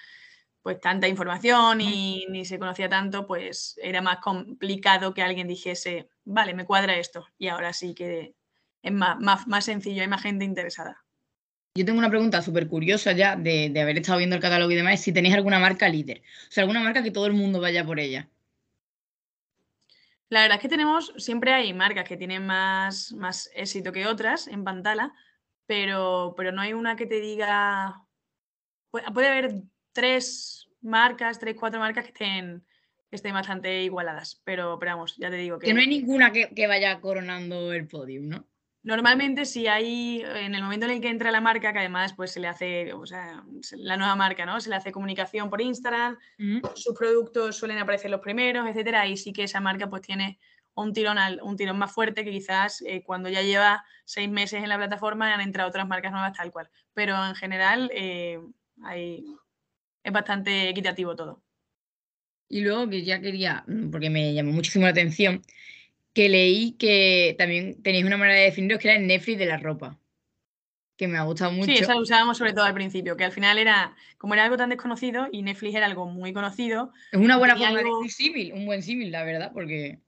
pues 0.65 0.81
tanta 0.81 1.07
información 1.07 1.79
y 1.79 2.25
ni 2.27 2.43
se 2.43 2.57
conocía 2.57 2.89
tanto, 2.89 3.27
pues 3.27 3.79
era 3.83 4.01
más 4.01 4.17
complicado 4.17 5.13
que 5.13 5.21
alguien 5.21 5.47
dijese, 5.47 6.09
vale, 6.23 6.55
me 6.55 6.65
cuadra 6.65 6.97
esto. 6.97 7.27
Y 7.37 7.49
ahora 7.49 7.71
sí 7.71 7.93
que 7.93 8.33
es 8.81 8.91
más, 8.91 9.45
más, 9.45 9.63
sencillo, 9.63 10.01
hay 10.01 10.07
más 10.07 10.23
gente 10.23 10.43
interesada. 10.43 11.05
Yo 11.75 11.85
tengo 11.85 11.99
una 11.99 12.09
pregunta 12.09 12.41
súper 12.41 12.67
curiosa 12.67 13.11
ya 13.11 13.35
de, 13.35 13.69
de, 13.69 13.79
haber 13.79 13.99
estado 13.99 14.17
viendo 14.17 14.37
el 14.37 14.41
catálogo 14.41 14.71
y 14.71 14.75
demás, 14.75 15.01
si 15.01 15.13
tenéis 15.13 15.35
alguna 15.35 15.59
marca 15.59 15.87
líder, 15.87 16.23
o 16.49 16.51
sea, 16.51 16.63
alguna 16.63 16.81
marca 16.81 17.03
que 17.03 17.11
todo 17.11 17.27
el 17.27 17.33
mundo 17.33 17.61
vaya 17.61 17.85
por 17.85 17.99
ella. 17.99 18.27
La 20.29 20.41
verdad 20.41 20.55
es 20.55 20.61
que 20.63 20.69
tenemos, 20.69 21.13
siempre 21.17 21.53
hay 21.53 21.75
marcas 21.75 22.07
que 22.09 22.17
tienen 22.17 22.43
más, 22.43 23.11
más 23.11 23.51
éxito 23.53 23.91
que 23.91 24.07
otras 24.07 24.47
en 24.47 24.63
Pantala, 24.63 25.13
pero, 25.67 26.33
pero 26.35 26.51
no 26.51 26.63
hay 26.63 26.73
una 26.73 26.95
que 26.95 27.05
te 27.05 27.19
diga. 27.21 28.01
Puede, 28.89 29.27
haber 29.27 29.61
tres 29.95 30.64
marcas, 30.85 31.39
tres, 31.39 31.55
cuatro 31.59 31.79
marcas 31.79 32.05
que 32.05 32.11
estén, 32.11 32.63
estén 33.11 33.33
bastante 33.33 33.83
igualadas, 33.83 34.41
pero, 34.43 34.77
pero 34.79 34.93
vamos, 34.93 35.17
ya 35.17 35.29
te 35.29 35.37
digo 35.37 35.59
que. 35.59 35.67
Que 35.67 35.73
no 35.73 35.81
hay 35.81 35.87
ninguna 35.87 36.31
que, 36.31 36.49
que 36.55 36.67
vaya 36.67 36.99
coronando 37.01 37.73
el 37.73 37.87
podium, 37.87 38.29
¿no? 38.29 38.47
Normalmente 38.85 39.45
si 39.45 39.65
hay, 39.65 40.21
en 40.23 40.53
el 40.53 40.61
momento 40.61 40.85
en 40.85 40.91
el 40.91 41.01
que 41.01 41.09
entra 41.09 41.31
la 41.31 41.41
marca, 41.41 41.73
que 41.73 41.79
además 41.79 42.13
pues 42.13 42.31
se 42.31 42.39
le 42.39 42.47
hace, 42.47 42.93
o 42.93 43.03
sea, 43.07 43.43
la 43.77 43.97
nueva 43.97 44.15
marca, 44.15 44.45
¿no? 44.45 44.61
Se 44.61 44.69
le 44.69 44.75
hace 44.75 44.91
comunicación 44.91 45.49
por 45.49 45.59
Instagram, 45.59 46.19
sus 46.75 46.95
productos 46.95 47.55
suelen 47.57 47.79
aparecer 47.79 48.11
los 48.11 48.21
primeros, 48.21 48.67
etcétera, 48.67 49.07
y 49.07 49.17
sí 49.17 49.33
que 49.33 49.45
esa 49.45 49.59
marca 49.59 49.89
pues 49.89 50.03
tiene 50.03 50.37
un 50.75 50.93
tirón, 50.93 51.17
un 51.41 51.57
tirón 51.57 51.79
más 51.79 51.91
fuerte 51.91 52.23
que 52.23 52.29
quizás 52.29 52.83
eh, 52.85 53.01
cuando 53.03 53.27
ya 53.27 53.41
lleva 53.41 53.83
seis 54.03 54.29
meses 54.29 54.61
en 54.61 54.69
la 54.69 54.77
plataforma 54.77 55.33
han 55.33 55.41
entrado 55.41 55.67
otras 55.69 55.87
marcas 55.87 56.11
nuevas 56.11 56.33
tal 56.33 56.51
cual. 56.51 56.69
Pero 56.93 57.15
en 57.25 57.33
general 57.33 57.89
eh, 57.91 58.39
es 60.05 60.13
bastante 60.13 60.69
equitativo 60.69 61.15
todo. 61.15 61.41
Y 62.47 62.61
luego 62.61 62.87
que 62.87 63.03
ya 63.03 63.19
quería, 63.19 63.63
mm, 63.67 63.89
porque 63.89 64.11
me 64.11 64.33
llamó 64.33 64.51
muchísimo 64.51 64.85
la 64.85 64.91
atención, 64.91 65.41
que 66.13 66.29
leí 66.29 66.73
que 66.73 67.35
también 67.39 67.81
tenéis 67.81 68.05
una 68.05 68.17
manera 68.17 68.39
de 68.39 68.45
definiros 68.45 68.79
que 68.79 68.89
era 68.89 68.97
el 68.97 69.07
Netflix 69.07 69.39
de 69.39 69.45
la 69.47 69.57
ropa. 69.57 69.99
Que 70.95 71.07
me 71.07 71.17
ha 71.17 71.23
gustado 71.23 71.51
mucho. 71.51 71.71
Sí, 71.71 71.79
esa 71.79 71.95
lo 71.95 72.01
usábamos 72.01 72.37
sobre 72.37 72.53
todo 72.53 72.63
al 72.63 72.73
principio, 72.75 73.17
que 73.17 73.25
al 73.25 73.31
final 73.31 73.57
era, 73.57 73.95
como 74.17 74.35
era 74.35 74.45
algo 74.45 74.55
tan 74.57 74.69
desconocido 74.69 75.27
y 75.31 75.41
Netflix 75.41 75.75
era 75.75 75.87
algo 75.87 76.05
muy 76.05 76.31
conocido. 76.31 76.93
Es 77.11 77.19
una 77.19 77.37
buena 77.37 77.57
forma 77.57 77.79
de 77.79 78.09
símil, 78.09 78.53
un 78.53 78.65
buen 78.65 78.83
símil, 78.83 79.11
la 79.11 79.23
verdad, 79.23 79.51
porque. 79.53 79.99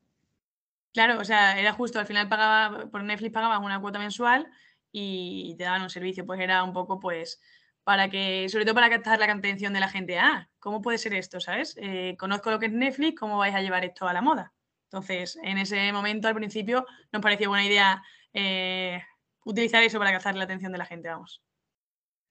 Claro, 0.93 1.19
o 1.19 1.25
sea, 1.25 1.59
era 1.59 1.73
justo, 1.73 1.99
al 1.99 2.05
final 2.05 2.29
pagaba, 2.29 2.89
por 2.89 3.03
Netflix 3.03 3.33
pagabas 3.33 3.59
una 3.61 3.81
cuota 3.81 3.99
mensual 3.99 4.47
y 4.91 5.55
te 5.57 5.65
daban 5.65 5.81
un 5.81 5.89
servicio, 5.89 6.25
pues 6.25 6.39
era 6.39 6.63
un 6.63 6.71
poco, 6.71 6.99
pues, 6.99 7.41
para 7.87 8.09
que, 8.09 8.49
sobre 8.49 8.65
todo 8.65 8.75
para 8.75 8.89
captar 8.89 9.17
la 9.17 9.31
atención 9.31 9.71
de 9.71 9.79
la 9.79 9.87
gente, 9.87 10.19
ah, 10.19 10.49
¿cómo 10.59 10.81
puede 10.81 10.97
ser 10.97 11.13
esto, 11.13 11.39
sabes? 11.39 11.73
Eh, 11.81 12.17
conozco 12.19 12.51
lo 12.51 12.59
que 12.59 12.65
es 12.65 12.73
Netflix, 12.73 13.17
¿cómo 13.17 13.37
vais 13.37 13.55
a 13.55 13.61
llevar 13.61 13.85
esto 13.85 14.05
a 14.09 14.11
la 14.11 14.21
moda? 14.21 14.51
Entonces, 14.87 15.39
en 15.41 15.57
ese 15.57 15.93
momento, 15.93 16.27
al 16.27 16.35
principio, 16.35 16.85
nos 17.13 17.21
parecía 17.21 17.47
buena 17.47 17.65
idea 17.65 18.03
eh, 18.33 19.01
utilizar 19.45 19.83
eso 19.83 19.99
para 19.99 20.11
captar 20.11 20.35
la 20.35 20.43
atención 20.43 20.73
de 20.73 20.79
la 20.79 20.85
gente, 20.85 21.07
vamos. 21.07 21.41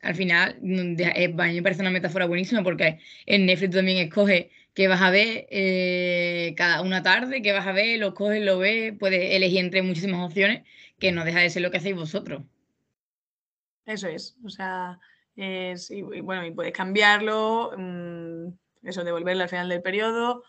Al 0.03 0.15
final, 0.15 0.59
mm, 0.61 1.01
eh, 1.01 1.35
a 1.39 1.45
mí 1.47 1.55
me 1.55 1.63
parece 1.63 1.81
una 1.81 1.91
metáfora 1.91 2.27
buenísima 2.27 2.63
porque 2.63 2.99
en 3.25 3.47
Netflix 3.47 3.77
también 3.77 3.97
escoge 3.97 4.51
qué 4.75 4.89
vas 4.89 5.01
a 5.01 5.09
ver 5.09 5.47
eh, 5.49 6.53
cada 6.59 6.83
una 6.83 7.03
tarde, 7.03 7.41
qué 7.41 7.53
vas 7.53 7.67
a 7.67 7.73
ver, 7.73 7.99
lo 7.99 8.13
coges, 8.13 8.45
lo 8.45 8.59
ves, 8.59 8.93
puedes 8.99 9.35
elegir 9.35 9.61
entre 9.61 9.81
muchísimas 9.81 10.23
opciones, 10.23 10.65
que 10.99 11.13
no 11.13 11.25
deja 11.25 11.41
de 11.41 11.49
ser 11.49 11.63
lo 11.63 11.71
que 11.71 11.79
hacéis 11.79 11.97
vosotros. 11.97 12.43
Eso 13.87 14.09
es, 14.09 14.37
o 14.45 14.51
sea, 14.51 14.99
es, 15.37 15.91
y, 15.91 16.03
bueno, 16.03 16.45
y 16.45 16.51
puedes 16.51 16.73
cambiarlo, 16.73 17.73
mm, 17.77 18.49
eso, 18.83 19.05
devolverlo 19.05 19.43
al 19.43 19.49
final 19.49 19.69
del 19.69 19.83
periodo, 19.83 20.43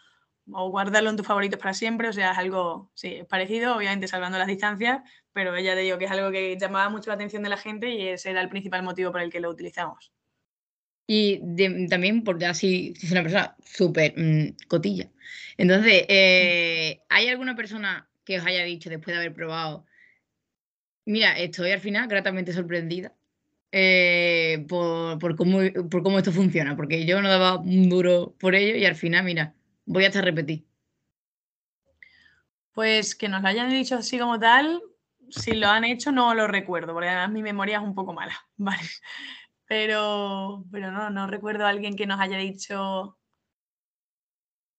o 0.52 0.70
guardarlo 0.70 1.10
en 1.10 1.18
tus 1.18 1.28
favoritos 1.28 1.60
para 1.60 1.74
siempre, 1.74 2.08
o 2.08 2.14
sea, 2.14 2.32
es 2.32 2.38
algo 2.38 2.90
sí, 2.94 3.22
parecido, 3.30 3.76
obviamente 3.76 4.08
salvando 4.08 4.38
las 4.38 4.48
distancias, 4.48 5.02
pero 5.34 5.58
ya 5.60 5.76
te 5.76 5.82
digo 5.82 5.98
que 5.98 6.06
es 6.06 6.12
algo 6.12 6.32
que 6.32 6.58
llamaba 6.58 6.90
mucho 6.90 7.10
la 7.10 7.16
atención 7.16 7.44
de 7.44 7.50
la 7.50 7.58
gente 7.58 7.90
y 7.90 8.08
ese 8.08 8.30
era 8.30 8.42
el 8.42 8.50
principal 8.50 8.84
motivo 8.84 9.12
por 9.12 9.22
el 9.22 9.30
que 9.30 9.42
lo 9.42 9.50
utilizamos. 9.50 10.12
Y 11.06 11.40
también 11.88 12.24
porque 12.24 12.46
así 12.46 12.94
es 13.02 13.12
una 13.12 13.24
persona 13.24 13.56
súper 13.64 14.14
mm, 14.18 14.56
cotilla. 14.68 15.10
Entonces, 15.58 16.06
eh, 16.08 17.02
¿hay 17.10 17.28
alguna 17.30 17.56
persona 17.56 18.10
que 18.28 18.40
os 18.40 18.46
haya 18.46 18.64
dicho 18.64 18.90
después 18.90 19.16
de 19.16 19.20
haber 19.22 19.34
probado, 19.34 19.86
mira, 21.06 21.38
estoy 21.40 21.72
al 21.72 21.80
final 21.80 22.08
gratamente 22.10 22.52
sorprendida 22.52 23.14
eh, 23.72 24.66
por, 24.68 25.20
por, 25.20 25.36
cómo, 25.36 25.60
por 25.90 26.04
cómo 26.04 26.18
esto 26.18 26.32
funciona? 26.32 26.76
Porque 26.76 27.06
yo 27.06 27.22
no 27.22 27.30
daba 27.30 27.58
un 27.58 27.90
duro 27.90 28.36
por 28.40 28.56
ello 28.56 28.76
y 28.76 28.86
al 28.86 28.96
final, 28.96 29.24
mira, 29.24 29.54
Voy 29.88 30.04
a 30.04 30.10
repetir. 30.10 30.68
Pues 32.74 33.16
que 33.16 33.30
nos 33.30 33.42
lo 33.42 33.48
hayan 33.48 33.70
dicho 33.70 33.96
así 33.96 34.20
como 34.20 34.38
tal, 34.38 34.82
si 35.30 35.54
lo 35.54 35.68
han 35.70 35.86
hecho 35.86 36.12
no 36.12 36.36
lo 36.36 36.46
recuerdo, 36.46 36.94
porque 36.94 37.08
además 37.08 37.32
mi 37.32 37.42
memoria 37.42 37.78
es 37.78 37.84
un 37.84 37.96
poco 37.96 38.14
mala, 38.14 38.36
¿vale? 38.58 38.84
Pero, 39.66 40.66
pero 40.72 40.92
no, 40.92 41.10
no 41.10 41.26
recuerdo 41.26 41.66
a 41.66 41.70
alguien 41.70 41.96
que 41.96 42.06
nos 42.06 42.20
haya 42.20 42.38
dicho 42.38 43.18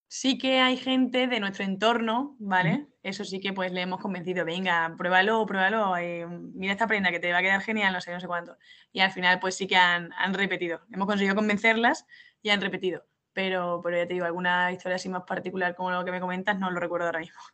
sí 0.09 0.39
que 0.39 0.59
hay 0.61 0.77
gente 0.79 1.27
de 1.27 1.39
nuestro 1.39 1.65
entorno, 1.65 2.35
¿vale? 2.39 2.87
Eso 3.03 3.25
sí 3.25 3.41
que 3.41 3.53
pues 3.53 3.73
le 3.73 3.83
hemos 3.83 4.01
convencido, 4.01 4.45
venga, 4.45 4.95
pruébalo, 4.97 5.45
pruébalo, 5.47 5.97
eh, 5.99 6.27
mira 6.27 6.73
esta 6.73 6.87
prenda 6.87 7.11
que 7.11 7.21
te 7.21 7.31
va 7.31 7.39
a 7.39 7.43
quedar 7.43 7.61
genial, 7.61 7.93
no 7.93 8.01
sé, 8.01 8.13
no 8.13 8.21
sé 8.21 8.27
cuánto. 8.27 8.57
Y 8.91 9.01
al 9.01 9.13
final 9.13 9.39
pues 9.39 9.55
sí 9.55 9.67
que 9.67 9.77
han, 9.77 10.11
repetido. 10.33 10.81
Hemos 10.91 11.07
conseguido 11.07 11.37
convencerlas 11.37 12.07
y 12.43 12.51
han 12.51 12.61
repetido. 12.61 13.07
Pero, 13.35 13.81
pero 13.85 13.99
ya 13.99 14.09
te 14.09 14.15
digo, 14.15 14.27
alguna 14.27 14.73
historia 14.73 14.97
así 14.97 15.09
más 15.09 15.23
particular 15.23 15.77
como 15.77 15.91
lo 15.91 16.05
que 16.05 16.11
me 16.11 16.21
comentas, 16.21 16.59
no 16.59 16.71
lo 16.71 16.81
recuerdo 16.81 17.07
ahora 17.07 17.21
mismo. 17.21 17.41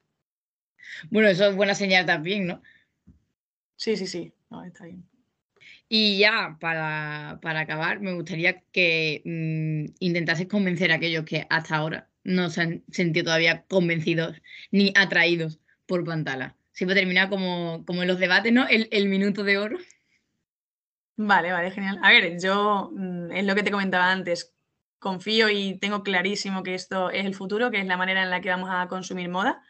Bueno, 1.10 1.28
eso 1.28 1.48
es 1.48 1.56
buena 1.56 1.74
señal 1.74 2.04
también, 2.04 2.46
¿no? 2.46 2.60
Sí, 3.74 3.96
sí, 3.96 4.06
sí, 4.06 4.34
está 4.66 4.84
bien. 4.84 5.02
Y 5.88 6.18
ya, 6.18 6.58
para, 6.60 7.40
acabar, 7.42 8.00
me 8.00 8.12
gustaría 8.12 8.60
que 8.70 9.22
mm, 9.24 9.94
intentases 9.98 10.46
convencer 10.46 10.92
a 10.92 10.96
aquellos 10.96 11.24
que 11.24 11.46
hasta 11.48 11.76
ahora 11.76 12.10
no 12.24 12.50
se 12.50 12.62
han 12.62 12.84
sentido 12.90 13.24
todavía 13.24 13.64
convencidos 13.68 14.40
ni 14.70 14.92
atraídos 14.96 15.60
por 15.86 16.04
Pantala. 16.04 16.56
Siempre 16.72 16.96
termina 16.96 17.28
como, 17.28 17.84
como 17.86 18.02
en 18.02 18.08
los 18.08 18.18
debates, 18.18 18.52
¿no? 18.52 18.66
El, 18.68 19.08
minuto 19.08 19.44
de 19.44 19.58
oro. 19.58 19.78
Vale, 21.16 21.52
vale, 21.52 21.70
genial. 21.70 22.00
A 22.02 22.10
ver, 22.10 22.40
yo 22.40 22.90
mm, 22.92 23.30
es 23.30 23.44
lo 23.44 23.54
que 23.54 23.62
te 23.62 23.70
comentaba 23.70 24.10
antes. 24.10 24.52
Confío 24.98 25.48
y 25.50 25.78
tengo 25.78 26.02
clarísimo 26.02 26.62
que 26.62 26.74
esto 26.74 27.10
es 27.10 27.26
el 27.26 27.34
futuro, 27.34 27.70
que 27.70 27.78
es 27.78 27.86
la 27.86 27.96
manera 27.96 28.22
en 28.22 28.30
la 28.30 28.40
que 28.40 28.48
vamos 28.48 28.70
a 28.72 28.88
consumir 28.88 29.28
moda. 29.28 29.62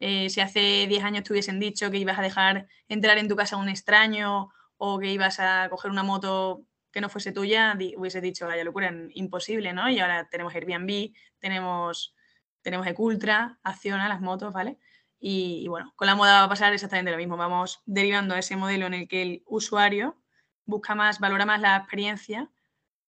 Eh, 0.00 0.30
si 0.30 0.40
hace 0.40 0.86
10 0.86 1.04
años 1.04 1.24
te 1.24 1.32
hubiesen 1.32 1.58
dicho 1.58 1.90
que 1.90 1.98
ibas 1.98 2.18
a 2.18 2.22
dejar 2.22 2.68
entrar 2.88 3.18
en 3.18 3.28
tu 3.28 3.36
casa 3.36 3.56
a 3.56 3.58
un 3.58 3.68
extraño 3.68 4.50
o 4.76 4.98
que 5.00 5.12
ibas 5.12 5.40
a 5.40 5.66
coger 5.68 5.90
una 5.90 6.04
moto 6.04 6.62
que 6.98 7.02
no 7.02 7.08
fuese 7.08 7.30
tuya, 7.30 7.78
hubiese 7.96 8.20
dicho, 8.20 8.48
vaya 8.48 8.64
locura, 8.64 8.92
imposible, 9.14 9.72
¿no? 9.72 9.88
Y 9.88 10.00
ahora 10.00 10.28
tenemos 10.28 10.52
Airbnb, 10.52 11.12
tenemos, 11.38 12.12
tenemos 12.60 12.88
Ecultra, 12.88 13.60
Acciona, 13.62 14.08
las 14.08 14.20
motos, 14.20 14.52
¿vale? 14.52 14.78
Y, 15.20 15.68
bueno, 15.68 15.92
con 15.94 16.08
la 16.08 16.16
moda 16.16 16.40
va 16.40 16.44
a 16.46 16.48
pasar 16.48 16.72
exactamente 16.72 17.12
lo 17.12 17.16
mismo. 17.16 17.36
Vamos 17.36 17.82
derivando 17.86 18.34
a 18.34 18.40
ese 18.40 18.56
modelo 18.56 18.86
en 18.86 18.94
el 18.94 19.06
que 19.06 19.22
el 19.22 19.42
usuario 19.46 20.20
busca 20.64 20.96
más, 20.96 21.20
valora 21.20 21.46
más 21.46 21.60
la 21.60 21.76
experiencia 21.76 22.50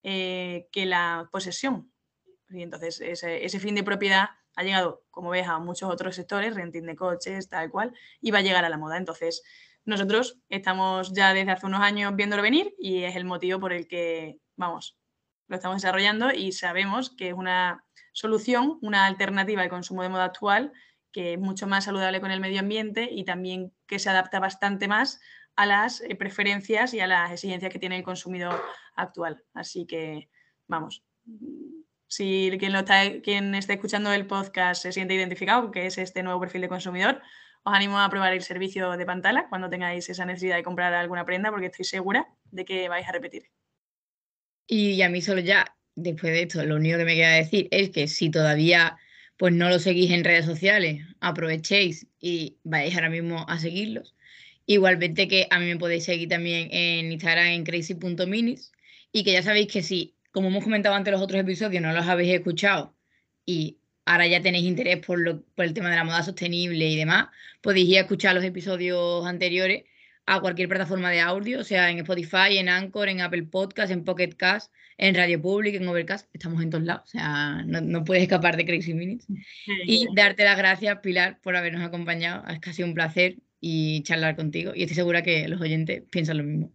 eh, 0.05 0.69
que 0.71 0.87
la 0.87 1.29
posesión. 1.33 1.93
Y 2.49 2.63
entonces 2.63 3.01
ese, 3.01 3.45
ese, 3.45 3.59
fin 3.59 3.75
de 3.75 3.83
propiedad 3.83 4.29
ha 4.55 4.63
llegado, 4.63 5.03
como 5.11 5.31
ves, 5.31 5.49
a 5.49 5.59
muchos 5.59 5.91
otros 5.91 6.15
sectores, 6.15 6.55
renting 6.55 6.87
de 6.87 6.95
coches, 6.95 7.49
tal 7.49 7.73
cual, 7.73 7.93
y 8.21 8.31
va 8.31 8.39
a 8.39 8.43
llegar 8.43 8.65
a 8.65 8.69
la 8.69 8.79
moda. 8.79 8.99
Entonces, 8.99 9.43
nosotros 9.85 10.39
estamos 10.49 11.13
ya 11.13 11.35
desde 11.35 11.53
hace 11.53 11.67
unos 11.67 11.81
años 11.81 12.15
viéndolo 12.15 12.43
venir 12.43 12.75
y 12.79 13.05
es 13.05 13.17
el 13.17 13.25
motivo 13.25 13.61
por 13.61 13.73
el 13.73 13.89
que, 13.89 14.39
vamos, 14.57 14.99
lo 15.49 15.57
estamos 15.57 15.83
desarrollando 15.83 16.33
y 16.33 16.53
sabemos 16.53 17.15
que 17.17 17.29
es 17.29 17.35
una 17.35 17.85
solución, 18.13 18.79
una 18.83 19.07
alternativa 19.07 19.63
al 19.63 19.69
consumo 19.69 20.03
de 20.03 20.09
moda 20.09 20.25
actual 20.25 20.73
que 21.13 21.35
es 21.35 21.39
mucho 21.39 21.67
más 21.67 21.85
saludable 21.85 22.21
con 22.21 22.31
el 22.31 22.41
medio 22.41 22.61
ambiente 22.61 23.09
y 23.11 23.25
también 23.25 23.73
que 23.87 23.99
se 23.99 24.11
adapta 24.11 24.39
bastante 24.39 24.89
más 24.89 25.21
a 25.57 25.67
las 25.67 26.01
eh, 26.01 26.15
preferencias 26.17 26.95
y 26.95 27.01
a 27.01 27.07
las 27.07 27.33
exigencias 27.33 27.73
que 27.73 27.79
tiene 27.79 27.97
el 27.97 28.05
consumidor 28.05 28.63
actual. 28.95 29.43
Así 29.53 29.87
que, 29.87 30.31
vamos, 30.69 31.05
si 32.07 32.51
quien, 32.59 32.75
está, 32.75 33.21
quien 33.23 33.55
esté 33.55 33.75
escuchando 33.75 34.13
el 34.13 34.27
podcast 34.27 34.83
se 34.83 34.93
siente 34.93 35.15
identificado, 35.15 35.71
que 35.71 35.87
es 35.87 35.99
este 35.99 36.23
nuevo 36.23 36.41
perfil 36.41 36.63
de 36.63 36.69
consumidor, 36.69 37.21
os 37.63 37.75
animo 37.75 37.99
a 37.99 38.09
probar 38.09 38.33
el 38.33 38.43
servicio 38.43 38.97
de 38.97 39.07
Pantala 39.07 39.49
cuando 39.49 39.69
tengáis 39.69 40.09
esa 40.09 40.25
necesidad 40.25 40.57
de 40.57 40.63
comprar 40.63 40.93
alguna 40.95 41.25
prenda, 41.25 41.51
porque 41.51 41.67
estoy 41.67 41.85
segura 41.85 42.27
de 42.51 42.65
que 42.65 42.89
vais 42.89 43.07
a 43.09 43.13
repetir. 43.13 43.45
Y 44.67 45.03
a 45.03 45.09
mí 45.09 45.21
solo 45.21 45.41
ya, 45.41 45.77
después 45.95 46.33
de 46.33 46.43
esto, 46.43 46.65
lo 46.65 46.77
único 46.77 46.97
que 46.99 47.05
me 47.05 47.15
queda 47.15 47.35
decir 47.35 47.69
es 47.71 47.91
que 47.91 48.07
si 48.09 48.31
todavía 48.31 48.97
pues 49.37 49.55
no 49.55 49.71
lo 49.71 49.79
seguís 49.79 50.11
en 50.11 50.23
redes 50.23 50.45
sociales, 50.45 51.01
aprovechéis 51.19 52.07
y 52.21 52.59
vais 52.63 52.95
ahora 52.95 53.09
mismo 53.09 53.47
a 53.49 53.59
seguirlos. 53.59 54.15
Igualmente 54.67 55.29
que 55.29 55.47
a 55.51 55.59
mí 55.59 55.65
me 55.65 55.79
podéis 55.79 56.05
seguir 56.05 56.29
también 56.29 56.69
en 56.71 57.11
Instagram 57.11 57.47
en 57.47 57.65
crazy.minis 57.65 58.71
y 59.13 59.25
que 59.25 59.33
ya 59.33 59.43
sabéis 59.43 59.69
que 59.73 59.83
si, 59.83 60.15
como 60.31 60.49
hemos 60.49 60.63
comentado 60.63 60.95
antes 60.95 61.11
los 61.11 61.23
otros 61.23 61.41
episodios, 61.41 61.83
no 61.83 61.91
los 61.93 62.07
habéis 62.07 62.35
escuchado 62.35 62.95
y 63.47 63.80
ahora 64.05 64.27
ya 64.27 64.43
tenéis 64.43 64.65
interés 64.65 65.05
por, 65.05 65.19
el 65.57 65.75
tema 65.75 65.91
de 65.91 65.97
la 65.97 66.05
moda 66.05 66.23
sostenible 66.23 66.89
y 66.89 66.97
demás, 66.97 67.29
podéis 67.61 67.89
ir 67.89 67.99
a 67.99 68.01
escuchar 68.03 68.35
los 68.35 68.45
episodios 68.45 69.27
anteriores 69.27 69.85
a 70.27 70.41
cualquier 70.41 70.69
plataforma 70.69 71.11
de 71.11 71.21
audio, 71.21 71.61
o 71.61 71.65
sea, 71.65 71.91
en 71.91 71.99
Spotify, 71.99 72.59
en 72.59 72.69
Anchor, 72.69 73.09
en 73.09 73.21
Apple 73.21 73.45
Podcast, 73.45 73.91
en 73.91 74.05
Pocket 74.05 74.35
Cast, 74.37 74.73
en 74.97 75.15
Radio 75.15 75.41
Public, 75.41 75.75
en 75.75 75.89
Overcast, 75.89 76.29
estamos 76.33 76.63
en 76.63 76.71
todos 76.71 76.85
lados, 76.85 77.03
o 77.07 77.09
sea, 77.09 77.63
no, 77.65 78.05
puedes 78.05 78.23
escapar 78.23 78.57
de 78.57 78.67
Crazy 78.67 78.95
Minutes. 78.95 79.27
Y 79.87 80.07
darte 80.15 80.45
las 80.45 80.59
gracias, 80.59 80.99
Pilar, 81.01 81.41
por 81.43 81.57
habernos 81.57 81.83
acompañado, 81.83 82.47
es 82.49 82.61
casi 82.61 82.83
un 82.83 82.95
placer 82.95 83.39
y 83.61 84.03
charlar 84.03 84.37
contigo, 84.37 84.73
y 84.75 84.83
estoy 84.83 84.97
segura 84.97 85.23
que 85.23 85.49
los 85.49 85.61
oyentes 85.61 86.03
piensan 86.11 86.39
lo 86.39 86.45
mismo. 86.45 86.73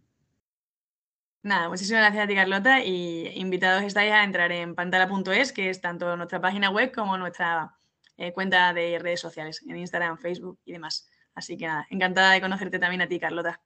Nada, 1.46 1.68
muchísimas 1.68 2.02
gracias 2.02 2.24
a 2.24 2.26
ti, 2.26 2.34
Carlota, 2.34 2.84
y 2.84 3.30
invitados 3.36 3.84
estáis 3.84 4.10
a 4.10 4.24
entrar 4.24 4.50
en 4.50 4.74
pantala.es, 4.74 5.52
que 5.52 5.70
es 5.70 5.80
tanto 5.80 6.16
nuestra 6.16 6.40
página 6.40 6.70
web 6.70 6.90
como 6.92 7.16
nuestra 7.16 7.72
eh, 8.16 8.32
cuenta 8.32 8.74
de 8.74 8.98
redes 8.98 9.20
sociales, 9.20 9.62
en 9.64 9.76
Instagram, 9.76 10.18
Facebook 10.18 10.58
y 10.64 10.72
demás. 10.72 11.08
Así 11.36 11.56
que 11.56 11.68
nada, 11.68 11.86
encantada 11.88 12.32
de 12.32 12.40
conocerte 12.40 12.80
también 12.80 13.02
a 13.02 13.06
ti, 13.06 13.20
Carlota. 13.20 13.60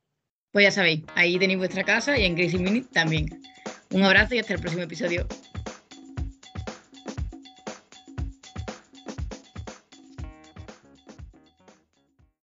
Pues 0.52 0.66
ya 0.66 0.70
sabéis, 0.72 1.04
ahí 1.14 1.38
tenéis 1.38 1.58
vuestra 1.58 1.82
casa 1.82 2.18
y 2.18 2.26
en 2.26 2.34
Crazy 2.34 2.58
Minute 2.58 2.88
también. 2.92 3.40
Un 3.92 4.02
abrazo 4.02 4.34
y 4.34 4.40
hasta 4.40 4.52
el 4.52 4.60
próximo 4.60 4.82
episodio. 4.82 5.26